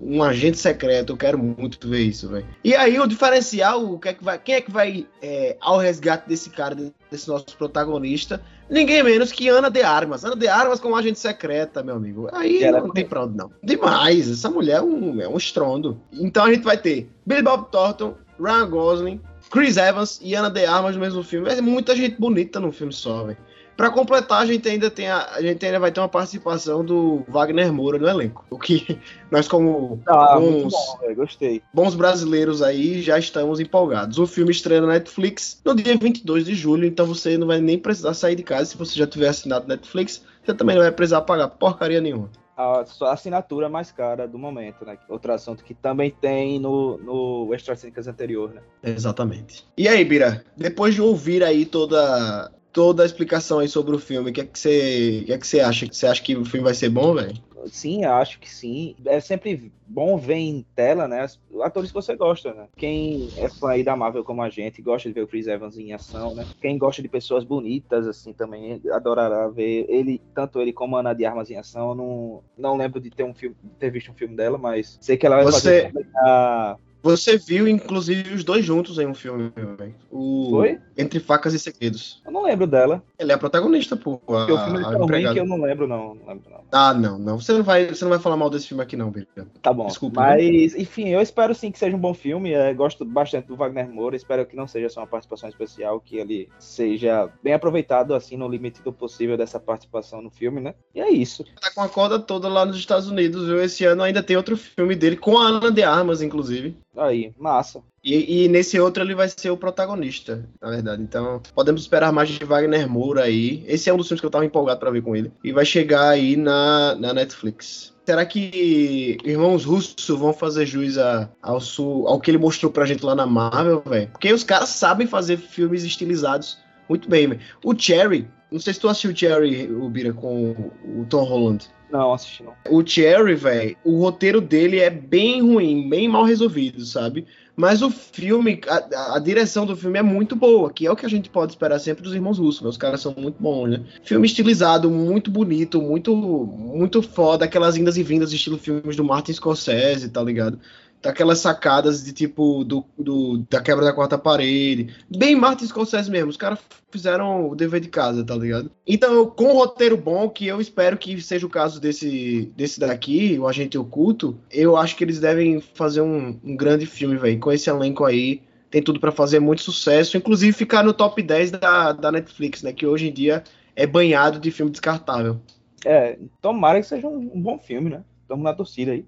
um 0.03 0.23
agente 0.23 0.57
secreto. 0.57 1.13
Eu 1.13 1.19
quero 1.19 1.37
muito 1.37 1.87
ver 1.87 2.01
isso, 2.01 2.31
velho. 2.31 2.47
E 2.65 2.75
aí 2.75 2.99
o 2.99 3.07
diferencial, 3.07 3.85
o 3.85 3.99
que 3.99 4.09
é 4.09 4.15
que 4.15 4.25
vai, 4.25 4.39
quem 4.39 4.55
é 4.55 4.61
que 4.63 4.71
vai 4.71 5.07
é, 5.21 5.59
ao 5.61 5.77
resgate 5.77 6.27
desse 6.27 6.49
cara, 6.49 6.75
desse 7.11 7.29
nosso 7.29 7.55
protagonista? 7.59 8.43
Ninguém 8.71 9.03
menos 9.03 9.31
que 9.31 9.51
Ana 9.51 9.69
de 9.69 9.83
Armas. 9.83 10.25
Ana 10.25 10.35
de 10.35 10.49
Armas 10.49 10.81
como 10.81 10.97
agente 10.97 11.19
secreta, 11.19 11.83
meu 11.83 11.97
amigo. 11.97 12.31
Aí 12.33 12.61
não 12.71 12.87
é 12.87 12.93
tem 12.95 13.05
pra 13.05 13.25
onde 13.25 13.37
não. 13.37 13.51
Demais. 13.63 14.31
Essa 14.31 14.49
mulher 14.49 14.79
é 14.79 14.83
um, 14.83 15.21
é 15.21 15.29
um 15.29 15.37
estrondo. 15.37 16.01
Então 16.11 16.47
a 16.47 16.55
gente 16.55 16.65
vai 16.65 16.79
ter 16.79 17.11
Billy 17.27 17.43
Bob 17.43 17.71
Thornton, 17.71 18.15
Ryan 18.41 18.71
Gosling, 18.71 19.21
Chris 19.51 19.77
Evans 19.77 20.19
e 20.23 20.35
Ana 20.35 20.49
de 20.49 20.65
Armas 20.65 20.95
no 20.95 21.03
mesmo 21.03 21.23
filme. 21.23 21.51
É 21.51 21.61
muita 21.61 21.95
gente 21.95 22.19
bonita 22.19 22.59
no 22.59 22.73
filme 22.73 22.95
só, 22.95 23.25
velho. 23.25 23.37
Pra 23.81 23.91
completar, 23.91 24.43
a 24.43 24.45
gente 24.45 24.69
ainda 24.69 24.91
tem 24.91 25.09
a, 25.09 25.27
a, 25.37 25.41
gente 25.41 25.65
ainda 25.65 25.81
vai 25.81 25.91
ter 25.91 26.01
uma 26.01 26.09
participação 26.09 26.85
do 26.85 27.25
Wagner 27.27 27.73
Moura 27.73 27.97
no 27.97 28.07
elenco. 28.07 28.45
O 28.51 28.59
que 28.59 29.01
nós, 29.33 29.49
como 29.49 30.03
ah, 30.07 30.39
bons, 30.39 30.71
bom, 30.71 31.15
gostei. 31.15 31.63
bons 31.73 31.95
brasileiros 31.95 32.61
aí, 32.61 33.01
já 33.01 33.19
estamos 33.19 33.59
empolgados. 33.59 34.19
O 34.19 34.27
filme 34.27 34.51
estreia 34.51 34.83
na 34.83 34.89
Netflix 34.89 35.63
no 35.65 35.75
dia 35.75 35.97
22 35.97 36.45
de 36.45 36.55
julho, 36.55 36.85
então 36.85 37.07
você 37.07 37.39
não 37.39 37.47
vai 37.47 37.59
nem 37.59 37.79
precisar 37.79 38.13
sair 38.13 38.37
de 38.37 38.43
casa. 38.43 38.67
Se 38.67 38.77
você 38.77 38.99
já 38.99 39.07
tiver 39.07 39.29
assinado 39.29 39.67
Netflix, 39.67 40.27
você 40.45 40.53
também 40.53 40.77
não 40.77 40.83
vai 40.83 40.93
precisar 40.93 41.23
pagar 41.23 41.49
porcaria 41.49 42.03
nenhuma 42.03 42.29
a 42.55 42.85
sua 42.85 43.15
assinatura 43.15 43.71
mais 43.71 43.91
cara 43.91 44.29
do 44.29 44.39
momento, 44.39 44.85
né? 44.85 44.99
Outro 45.09 45.33
assunto 45.33 45.65
que 45.65 45.73
também 45.73 46.11
tem 46.11 46.61
no, 46.61 46.99
no 46.99 47.53
AstraZeneca 47.55 48.03
anterior, 48.03 48.53
né? 48.53 48.61
Exatamente. 48.83 49.67
E 49.79 49.89
aí, 49.89 50.05
Bira, 50.05 50.45
depois 50.55 50.95
de 50.95 51.01
ouvir 51.01 51.43
aí 51.43 51.65
toda 51.65 52.53
toda 52.73 53.03
a 53.03 53.07
explicação 53.07 53.59
aí 53.59 53.69
sobre 53.69 53.95
o 53.95 53.99
filme, 53.99 54.31
o 54.31 54.33
que 54.33 54.41
é 54.41 54.45
que 54.45 54.59
você, 54.59 55.23
que 55.27 55.33
é 55.33 55.39
que 55.39 55.47
você 55.47 55.61
acha? 55.61 55.87
Você 55.87 56.07
acha 56.07 56.23
que 56.23 56.37
o 56.37 56.45
filme 56.45 56.65
vai 56.65 56.75
ser 56.75 56.89
bom, 56.89 57.15
velho? 57.15 57.35
Sim, 57.67 58.05
acho 58.05 58.39
que 58.41 58.49
sim. 58.49 58.97
É 59.05 59.21
sempre 59.21 59.71
bom 59.87 60.17
ver 60.17 60.37
em 60.37 60.65
tela, 60.75 61.07
né? 61.07 61.27
Atores 61.63 61.91
que 61.91 61.95
você 61.95 62.17
gosta, 62.17 62.55
né? 62.55 62.69
Quem 62.77 63.29
é 63.37 63.49
fã 63.49 63.71
aí 63.71 63.85
da 63.85 63.97
Marvel 63.97 64.25
como 64.25 64.43
a 64.43 64.49
gente, 64.49 64.81
gosta 64.81 65.09
de 65.09 65.15
ver 65.15 65.23
o 65.23 65.27
Chris 65.27 65.47
Evans 65.47 65.77
em 65.77 65.93
ação, 65.93 66.35
né? 66.35 66.47
Quem 66.61 66.79
gosta 66.79 67.03
de 67.03 67.09
pessoas 67.09 67.45
bonitas, 67.45 68.07
assim, 68.07 68.33
também 68.33 68.81
adorará 68.91 69.49
ver 69.49 69.87
ele, 69.89 70.21
tanto 70.35 70.61
ele 70.61 70.73
como 70.73 70.97
a 70.97 71.01
Ana 71.01 71.15
de 71.15 71.25
Armas 71.25 71.51
em 71.51 71.57
ação. 71.57 71.95
Não, 71.95 72.43
não 72.57 72.77
lembro 72.77 73.01
de 73.01 73.11
ter 73.11 73.25
um 73.25 73.35
filme, 73.35 73.57
ter 73.79 73.91
visto 73.91 74.11
um 74.11 74.15
filme 74.15 74.37
dela, 74.37 74.57
mas 74.57 74.99
sei 75.01 75.17
que 75.17 75.27
ela 75.27 75.37
vai 75.37 75.45
você... 75.45 75.91
fazer 75.93 76.07
a 76.17 76.77
você 77.03 77.37
viu, 77.37 77.67
inclusive, 77.67 78.35
os 78.35 78.45
dois 78.45 78.65
juntos 78.65 78.99
em 78.99 79.07
um 79.07 79.15
filme, 79.15 79.51
velho. 79.55 79.95
O 80.11 80.51
Foi? 80.51 80.79
Entre 80.97 81.19
Facas 81.19 81.55
e 81.55 81.59
Segredos. 81.59 82.21
Eu 82.25 82.33
não 82.33 82.43
lembro 82.43 82.67
dela. 82.67 83.03
Ele 83.19 83.33
é 83.33 83.35
a 83.35 83.39
protagonista, 83.39 83.97
pô. 83.97 84.15
A, 84.15 84.19
Porque 84.19 84.53
o 84.53 84.59
filme 84.59 84.81
é 84.81 84.83
tão 84.83 85.07
ruim 85.07 85.33
que 85.33 85.41
eu 85.41 85.47
não 85.47 85.61
lembro, 85.61 85.87
não. 85.87 86.15
não 86.15 86.27
lembro, 86.27 86.51
não. 86.51 86.61
Ah, 86.71 86.93
não, 86.93 87.19
não. 87.19 87.41
Você 87.41 87.53
não, 87.53 87.63
vai, 87.63 87.89
você 87.89 88.05
não 88.05 88.11
vai 88.11 88.19
falar 88.19 88.37
mal 88.37 88.51
desse 88.51 88.69
filme 88.69 88.83
aqui, 88.83 88.97
não, 88.97 89.11
Bíblia. 89.11 89.47
Tá 89.63 89.73
bom. 89.73 89.87
Desculpa. 89.87 90.21
Mas, 90.21 90.75
né? 90.75 90.81
enfim, 90.81 91.09
eu 91.09 91.21
espero 91.21 91.55
sim 91.55 91.71
que 91.71 91.79
seja 91.79 91.97
um 91.97 92.01
bom 92.01 92.13
filme. 92.13 92.53
É, 92.53 92.73
gosto 92.75 93.05
bastante 93.05 93.47
do 93.47 93.57
Wagner 93.57 93.89
Moura. 93.89 94.17
Espero 94.17 94.45
que 94.45 94.57
não 94.57 94.67
seja 94.67 94.89
só 94.89 95.01
uma 95.01 95.07
participação 95.07 95.49
especial, 95.49 96.01
que 96.01 96.17
ele 96.17 96.49
seja 96.59 97.31
bem 97.43 97.55
aproveitado, 97.55 98.15
assim, 98.15 98.37
no 98.37 98.49
limite 98.49 98.83
do 98.83 98.93
possível 98.93 99.37
dessa 99.37 99.59
participação 99.59 100.21
no 100.21 100.31
filme, 100.31 100.61
né? 100.61 100.75
E 100.95 101.01
é 101.01 101.11
isso. 101.11 101.45
Tá 101.61 101.71
com 101.75 101.81
a 101.81 101.89
corda 101.89 102.19
toda 102.19 102.49
lá 102.49 102.65
nos 102.65 102.77
Estados 102.77 103.09
Unidos, 103.09 103.47
viu? 103.47 103.63
Esse 103.63 103.85
ano 103.85 104.03
ainda 104.03 104.23
tem 104.23 104.37
outro 104.37 104.57
filme 104.57 104.95
dele, 104.95 105.17
com 105.17 105.39
a 105.39 105.47
Ana 105.47 105.71
de 105.71 105.83
Armas, 105.83 106.23
inclusive. 106.23 106.77
Aí, 106.97 107.33
massa. 107.39 107.83
E, 108.03 108.45
e, 108.45 108.49
nesse 108.49 108.81
outro 108.81 109.03
ele 109.03 109.15
vai 109.15 109.29
ser 109.29 109.51
o 109.51 109.57
protagonista, 109.57 110.49
na 110.61 110.71
verdade. 110.71 111.03
Então, 111.03 111.41
podemos 111.55 111.83
esperar 111.83 112.13
mais 112.13 112.29
de 112.31 112.45
Wagner 112.45 112.89
Moura 112.89 113.25
aí. 113.25 113.63
Esse 113.67 113.89
é 113.89 113.95
um 113.95 113.97
dos 113.97 114.09
filmes 114.09 114.21
que 114.21 114.27
eu 114.27 114.31
tava 114.31 114.45
empolgado 114.45 114.81
para 114.81 114.91
ver 114.91 115.03
com 115.03 115.15
ele. 115.15 115.33
E 115.45 115.53
vai 115.53 115.65
chegar 115.65 116.09
aí 116.09 116.37
na, 116.37 116.95
na 116.97 117.13
Netflix. 117.13 117.95
Será 118.05 118.27
que 118.27 119.19
irmãos 119.25 119.65
russos 119.65 120.09
vão 120.19 120.33
fazer 120.33 120.67
juiz 120.67 120.99
a, 120.99 121.31
ao, 121.41 121.61
ao 122.07 122.21
que 122.21 122.31
ele 122.31 122.39
mostrou 122.39 122.73
pra 122.73 122.87
gente 122.87 123.05
lá 123.05 123.15
na 123.15 123.27
Marvel, 123.27 123.83
velho? 123.87 124.09
Porque 124.09 124.33
os 124.33 124.43
caras 124.43 124.71
sabem 124.71 125.07
fazer 125.07 125.37
filmes 125.37 125.85
estilizados 125.85 126.59
muito 126.89 127.09
bem, 127.09 127.29
velho. 127.29 127.41
O 127.65 127.79
Cherry, 127.79 128.29
não 128.51 128.59
sei 128.59 128.75
se 128.75 128.81
tu 128.81 128.89
assistiu 128.89 129.13
o 129.13 129.17
Cherry, 129.17 129.71
o 129.73 129.89
Bira, 129.89 130.13
com 130.13 130.51
o 130.85 131.07
Tom 131.09 131.23
Holland. 131.23 131.71
Não, 131.91 132.13
assisti 132.13 132.43
não. 132.43 132.55
O 132.71 132.87
Cherry, 132.87 133.35
velho, 133.35 133.77
o 133.85 134.01
roteiro 134.01 134.41
dele 134.41 134.79
é 134.79 134.91
bem 134.91 135.43
ruim, 135.43 135.89
bem 135.89 136.09
mal 136.09 136.25
resolvido, 136.25 136.85
sabe? 136.85 137.27
Mas 137.57 137.83
o 137.83 137.91
filme, 137.91 138.61
a, 138.67 139.17
a, 139.17 139.19
direção 139.19 139.67
do 139.67 139.77
filme 139.77 139.99
é 139.99 140.03
muito 140.03 140.35
boa, 140.35 140.73
que 140.73 140.87
é 140.87 140.91
o 140.91 140.97
que 140.97 141.05
a 141.05 141.11
gente 141.11 141.29
pode 141.29 141.53
esperar 141.53 141.79
sempre 141.79 142.03
dos 142.03 142.15
irmãos 142.15 142.39
russos. 142.39 142.63
Os 142.63 142.77
caras 142.77 143.01
são 143.01 143.15
muito 143.15 143.37
bons, 143.43 143.69
né? 143.69 143.83
Filme 144.03 144.27
estilizado, 144.27 144.91
muito 144.91 145.31
bonito, 145.31 145.83
muito 145.83 146.17
muito 146.17 147.03
foda, 147.03 147.45
aquelas 147.45 147.77
indas 147.77 147.97
e 147.97 148.03
vindas 148.03 148.33
estilo 148.33 148.57
filmes 148.57 148.97
do 148.97 149.05
Martin 149.05 149.33
Scorsese, 149.33 150.09
tá 150.09 150.23
ligado? 150.23 150.59
Daquelas 151.03 151.39
sacadas 151.39 152.05
de 152.05 152.13
tipo 152.13 152.63
do, 152.65 152.85
do, 152.99 153.39
da 153.49 153.61
quebra 153.61 153.85
da 153.85 153.93
quarta 153.93 154.19
parede. 154.19 154.95
Bem 155.09 155.35
Martin 155.35 155.67
Scorsese 155.67 156.11
mesmo. 156.11 156.31
Os 156.31 156.37
caras 156.37 156.59
fizeram 156.91 157.49
o 157.49 157.55
dever 157.55 157.81
de 157.81 157.89
casa, 157.89 158.25
tá 158.25 158.35
ligado? 158.35 158.71
Então, 158.87 159.27
com 159.27 159.45
um 159.45 159.55
roteiro 159.55 159.97
bom, 159.97 160.29
que 160.29 160.47
eu 160.47 160.61
espero 160.61 160.99
que 160.99 161.21
seja 161.21 161.47
o 161.47 161.51
caso 161.51 161.81
desse, 161.81 162.53
desse 162.57 162.79
daqui, 162.79 163.39
o 163.39 163.49
Agente 163.49 163.79
Oculto, 163.79 164.39
eu 164.51 164.77
acho 164.77 164.97
que 164.97 165.05
eles 165.05 165.21
devem 165.21 165.61
fazer 165.75 166.03
um, 166.03 166.39
um 166.45 166.57
grande 166.57 166.87
filme, 166.87 167.17
velho. 167.17 167.41
Com 167.41 167.53
esse 167.53 167.71
elenco 167.71 168.05
aí, 168.05 168.43
tem 168.71 168.83
tudo 168.83 169.01
para 169.01 169.13
fazer 169.13 169.41
muito 169.41 169.63
sucesso. 169.63 170.17
Inclusive 170.17 170.53
ficar 170.53 170.85
no 170.85 170.93
top 170.93 171.23
10 171.23 171.53
da, 171.53 171.93
da 171.93 172.13
Netflix, 172.13 172.63
né? 172.63 172.73
Que 172.73 172.87
hoje 172.87 173.09
em 173.09 173.13
dia 173.13 173.43
é 173.75 173.87
banhado 173.87 174.39
de 174.39 174.51
filme 174.51 174.71
descartável. 174.71 175.41
É, 175.85 176.19
tomara 176.43 176.79
que 176.81 176.87
seja 176.87 177.07
um, 177.09 177.31
um 177.35 177.41
bom 177.41 177.59
filme, 177.59 177.89
né? 177.89 178.03
Estamos 178.23 178.45
na 178.45 178.53
torcida 178.53 178.93
aí. 178.93 179.05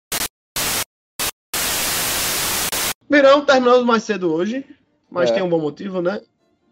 Mirão, 3.12 3.44
terminamos 3.44 3.84
mais 3.84 4.04
cedo 4.04 4.32
hoje, 4.32 4.64
mas 5.10 5.30
é. 5.30 5.34
tem 5.34 5.42
um 5.42 5.48
bom 5.50 5.60
motivo, 5.60 6.00
né? 6.00 6.18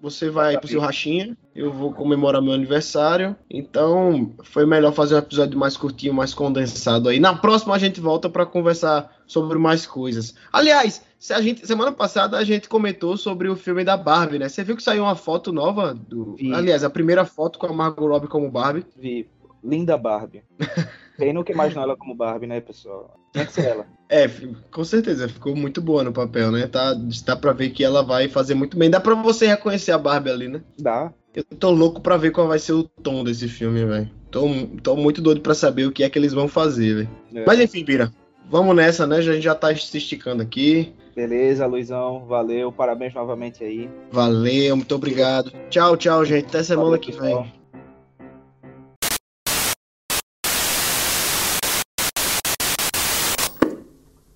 Você 0.00 0.30
vai 0.30 0.58
pro 0.58 0.66
seu 0.66 0.80
rachinha, 0.80 1.36
eu 1.54 1.70
vou 1.70 1.92
comemorar 1.92 2.40
meu 2.40 2.54
aniversário. 2.54 3.36
Então, 3.50 4.32
foi 4.42 4.64
melhor 4.64 4.94
fazer 4.94 5.16
um 5.16 5.18
episódio 5.18 5.58
mais 5.58 5.76
curtinho, 5.76 6.14
mais 6.14 6.32
condensado 6.32 7.10
aí. 7.10 7.20
Na 7.20 7.36
próxima 7.36 7.74
a 7.74 7.78
gente 7.78 8.00
volta 8.00 8.30
para 8.30 8.46
conversar 8.46 9.14
sobre 9.26 9.58
mais 9.58 9.86
coisas. 9.86 10.34
Aliás, 10.50 11.02
se 11.18 11.34
a 11.34 11.42
gente, 11.42 11.66
semana 11.66 11.92
passada 11.92 12.38
a 12.38 12.44
gente 12.44 12.70
comentou 12.70 13.18
sobre 13.18 13.46
o 13.46 13.54
filme 13.54 13.84
da 13.84 13.98
Barbie, 13.98 14.38
né? 14.38 14.48
Você 14.48 14.64
viu 14.64 14.74
que 14.74 14.82
saiu 14.82 15.02
uma 15.02 15.16
foto 15.16 15.52
nova 15.52 15.92
do, 15.92 16.36
Vi. 16.36 16.54
aliás, 16.54 16.82
a 16.82 16.88
primeira 16.88 17.26
foto 17.26 17.58
com 17.58 17.66
a 17.66 17.72
Margot 17.74 18.08
Robbie 18.08 18.28
como 18.28 18.50
Barbie? 18.50 18.86
Vi. 18.96 19.28
Linda 19.62 19.98
Barbie. 19.98 20.42
Quem 21.20 21.32
nunca 21.32 21.52
imaginou 21.52 21.84
ela 21.84 21.96
como 21.96 22.14
Barbie, 22.14 22.46
né, 22.46 22.60
pessoal? 22.60 23.14
Tinha 23.32 23.46
que 23.46 23.52
ser 23.52 23.66
ela. 23.66 23.86
É, 24.12 24.28
com 24.72 24.82
certeza, 24.82 25.28
ficou 25.28 25.54
muito 25.54 25.80
boa 25.80 26.02
no 26.02 26.12
papel, 26.12 26.50
né? 26.50 26.66
Tá, 26.66 26.96
dá 27.24 27.36
pra 27.36 27.52
ver 27.52 27.70
que 27.70 27.84
ela 27.84 28.02
vai 28.02 28.28
fazer 28.28 28.54
muito 28.54 28.76
bem. 28.76 28.90
Dá 28.90 28.98
pra 28.98 29.14
você 29.14 29.46
reconhecer 29.46 29.92
a 29.92 29.98
Barbie 29.98 30.30
ali, 30.30 30.48
né? 30.48 30.62
Dá. 30.76 31.12
Eu 31.32 31.44
tô 31.44 31.70
louco 31.70 32.00
pra 32.00 32.16
ver 32.16 32.32
qual 32.32 32.48
vai 32.48 32.58
ser 32.58 32.72
o 32.72 32.82
tom 32.82 33.22
desse 33.22 33.46
filme, 33.46 33.84
velho. 33.84 34.10
Tô, 34.28 34.48
tô 34.82 34.96
muito 34.96 35.22
doido 35.22 35.40
pra 35.40 35.54
saber 35.54 35.86
o 35.86 35.92
que 35.92 36.02
é 36.02 36.10
que 36.10 36.18
eles 36.18 36.32
vão 36.32 36.48
fazer, 36.48 36.94
velho. 36.96 37.10
É. 37.32 37.44
Mas 37.46 37.60
enfim, 37.60 37.84
Pira, 37.84 38.12
vamos 38.48 38.74
nessa, 38.74 39.06
né? 39.06 39.18
A 39.18 39.20
gente 39.20 39.42
já 39.42 39.54
tá 39.54 39.72
se 39.76 39.96
esticando 39.96 40.42
aqui. 40.42 40.92
Beleza, 41.14 41.64
Luizão. 41.66 42.24
Valeu. 42.26 42.72
Parabéns 42.72 43.14
novamente 43.14 43.62
aí. 43.62 43.88
Valeu, 44.10 44.74
muito 44.74 44.94
obrigado. 44.94 45.52
Tchau, 45.68 45.96
tchau, 45.96 46.24
gente. 46.24 46.46
Até 46.46 46.64
semana 46.64 46.88
Valeu, 46.88 47.00
que 47.00 47.12
vem. 47.12 47.59